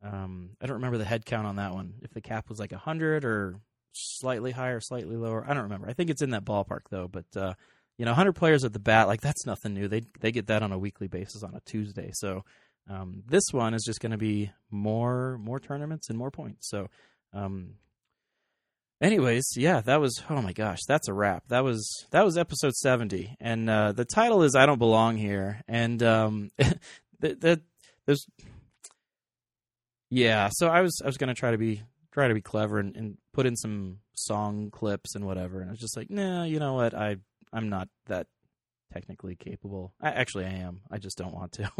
[0.00, 1.94] Um, I don't remember the head count on that one.
[2.02, 3.56] If the cap was like hundred or
[3.92, 5.88] slightly higher, slightly lower, I don't remember.
[5.88, 7.08] I think it's in that ballpark though.
[7.08, 7.54] But uh,
[7.96, 9.88] you know, 100 players at the bat, like that's nothing new.
[9.88, 12.10] They they get that on a weekly basis on a Tuesday.
[12.12, 12.44] So
[12.88, 16.68] um, this one is just going to be more more tournaments and more points.
[16.70, 16.88] So,
[17.32, 17.74] um,
[19.00, 21.44] anyways, yeah, that was oh my gosh, that's a wrap.
[21.48, 25.62] That was that was episode 70, and uh, the title is "I Don't Belong Here,"
[25.68, 26.50] and um,
[27.20, 27.60] that,
[28.06, 28.26] there's
[30.10, 30.50] yeah.
[30.52, 33.18] So I was I was to try to be try to be clever and, and
[33.32, 36.74] put in some song clips and whatever, and I was just like, nah, you know
[36.74, 37.16] what, I
[37.52, 38.26] I'm not that
[38.92, 39.94] technically capable.
[40.00, 40.80] I, actually, I am.
[40.90, 41.70] I just don't want to.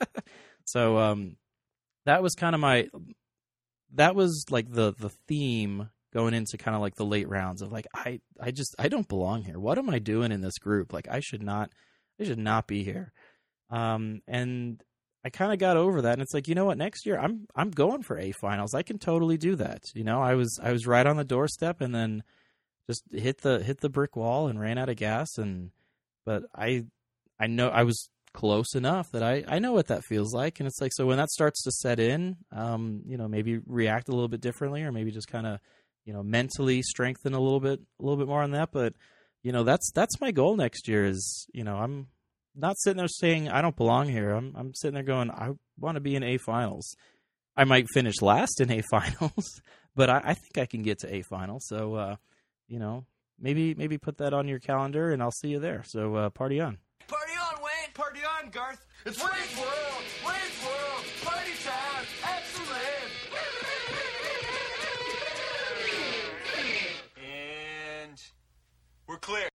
[0.64, 1.36] so um,
[2.06, 2.88] that was kind of my.
[3.94, 7.72] That was like the the theme going into kind of like the late rounds of
[7.72, 9.58] like I I just I don't belong here.
[9.58, 10.92] What am I doing in this group?
[10.92, 11.70] Like I should not
[12.20, 13.12] I should not be here.
[13.70, 14.82] Um, and
[15.24, 16.78] I kind of got over that, and it's like you know what?
[16.78, 18.74] Next year I'm I'm going for A finals.
[18.74, 19.82] I can totally do that.
[19.94, 22.22] You know, I was I was right on the doorstep, and then
[22.88, 25.70] just hit the hit the brick wall and ran out of gas and
[26.24, 26.84] but I
[27.38, 30.66] I know I was close enough that I I know what that feels like and
[30.66, 34.12] it's like so when that starts to set in um you know maybe react a
[34.12, 35.60] little bit differently or maybe just kind of
[36.04, 38.94] you know mentally strengthen a little bit a little bit more on that but
[39.42, 42.08] you know that's that's my goal next year is you know I'm
[42.54, 45.96] not sitting there saying I don't belong here I'm I'm sitting there going I want
[45.96, 46.94] to be in A finals
[47.56, 49.60] I might finish last in A finals
[49.96, 52.16] but I, I think I can get to A finals so uh
[52.68, 53.04] you know,
[53.38, 55.82] maybe maybe put that on your calendar, and I'll see you there.
[55.86, 56.78] So uh, party on.
[57.06, 57.92] Party on, Wayne.
[57.92, 58.84] Party on, Garth.
[59.04, 59.70] It's Wayne's World.
[59.94, 60.23] Wayne's World.
[69.24, 69.53] clear.